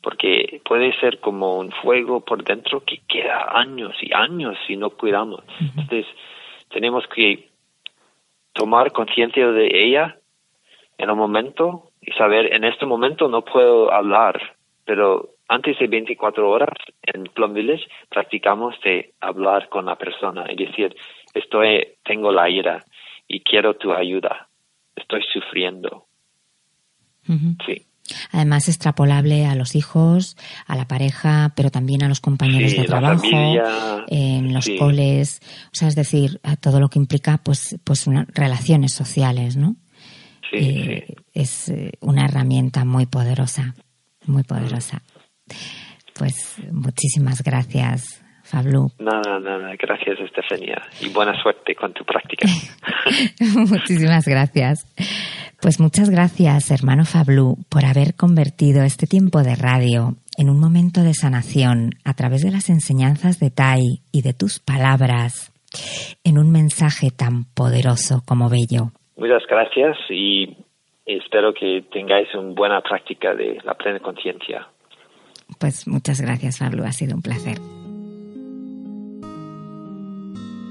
[0.02, 4.92] Porque puede ser como un fuego por dentro que queda años y años si no
[4.92, 5.44] cuidamos.
[5.60, 6.06] Entonces,
[6.70, 7.50] tenemos que
[8.54, 10.18] tomar conciencia de ella
[10.98, 14.53] en un momento y saber, en este momento no puedo hablar,
[14.86, 20.56] pero antes de 24 horas en Plum Village practicamos de hablar con la persona y
[20.56, 20.96] decir,
[21.34, 22.84] estoy, tengo la ira
[23.28, 24.48] y quiero tu ayuda,
[24.96, 26.06] estoy sufriendo.
[27.66, 27.86] Sí.
[28.32, 30.36] Además, extrapolable a los hijos,
[30.68, 33.26] a la pareja, pero también a los compañeros de trabajo,
[34.08, 38.28] en los coles, o sea, es decir, a todo lo que implica, pues, pues unas
[38.34, 39.78] relaciones sociales, ¿no?
[40.52, 43.74] Sí, eh, Es eh, una herramienta muy poderosa
[44.28, 45.02] muy poderosa.
[46.18, 48.92] Pues muchísimas gracias, Fablu.
[49.00, 50.82] Nada, nada, gracias, Estefania.
[51.02, 52.48] Y buena suerte con tu práctica.
[53.70, 54.86] muchísimas gracias.
[55.62, 61.02] Pues muchas gracias, hermano Fablu, por haber convertido este tiempo de radio en un momento
[61.04, 63.80] de sanación a través de las enseñanzas de Tai
[64.12, 65.54] y de tus palabras
[66.24, 68.92] en un mensaje tan poderoso como bello.
[69.16, 70.58] Muchas gracias y
[71.06, 74.68] espero que tengáis una buena práctica de la plena conciencia.
[75.60, 76.84] Pues muchas gracias, Pablo.
[76.86, 77.58] Ha sido un placer.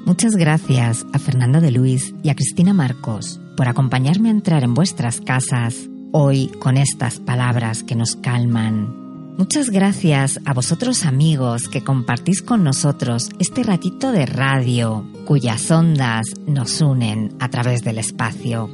[0.05, 4.75] Muchas gracias a Fernando de Luis y a Cristina Marcos por acompañarme a entrar en
[4.75, 9.35] vuestras casas hoy con estas palabras que nos calman.
[9.39, 16.27] Muchas gracias a vosotros amigos que compartís con nosotros este ratito de radio cuyas ondas
[16.47, 18.69] nos unen a través del espacio.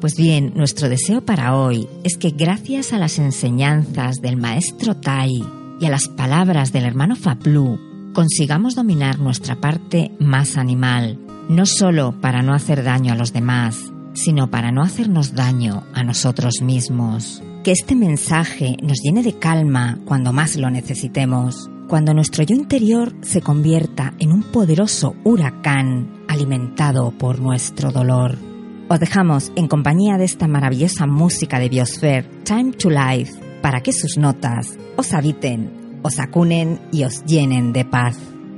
[0.00, 5.44] Pues bien, nuestro deseo para hoy es que gracias a las enseñanzas del maestro Tai
[5.80, 7.80] y a las palabras del hermano Faplu,
[8.14, 11.18] consigamos dominar nuestra parte más animal,
[11.48, 16.04] no solo para no hacer daño a los demás, sino para no hacernos daño a
[16.04, 17.42] nosotros mismos.
[17.64, 23.16] Que este mensaje nos llene de calma cuando más lo necesitemos, cuando nuestro yo interior
[23.22, 28.47] se convierta en un poderoso huracán alimentado por nuestro dolor.
[28.90, 33.92] Os dejamos en compañía de esta maravillosa música de Biosphere, Time to Life, para que
[33.92, 38.16] sus notas os habiten, os acunen y os llenen de paz.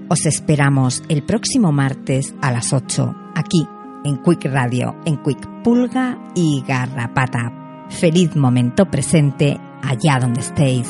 [0.09, 3.66] Os esperamos el próximo martes a las 8, aquí
[4.05, 7.89] en Quick Radio, en Quick Pulga y Garrapata.
[7.89, 10.89] Feliz momento presente allá donde estéis.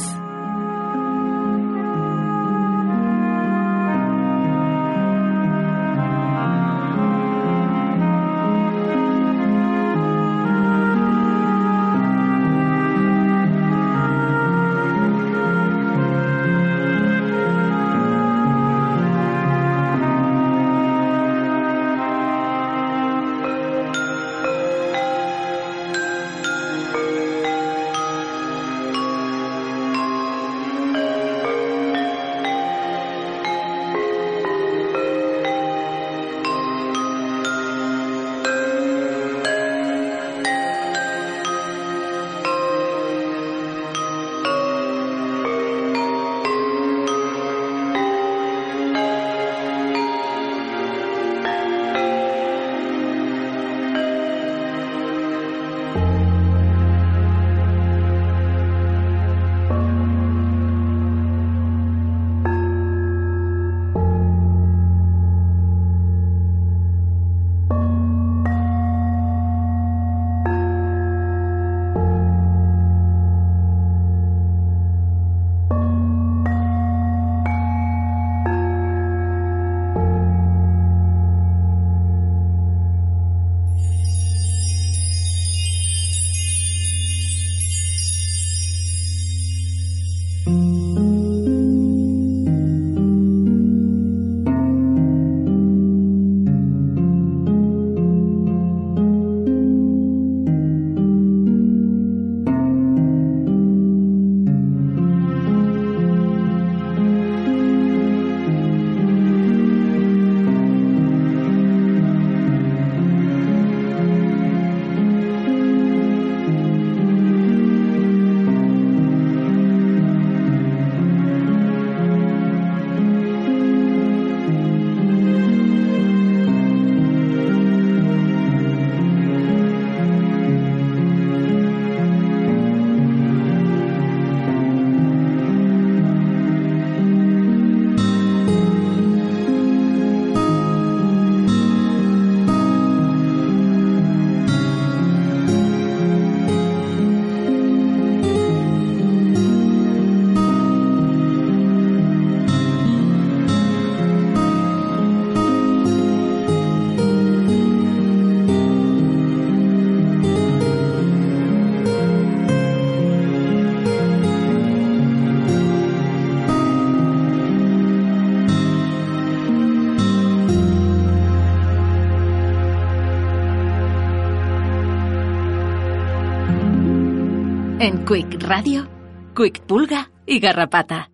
[178.11, 178.89] Quick Radio,
[179.37, 181.13] Quick Pulga y Garrapata.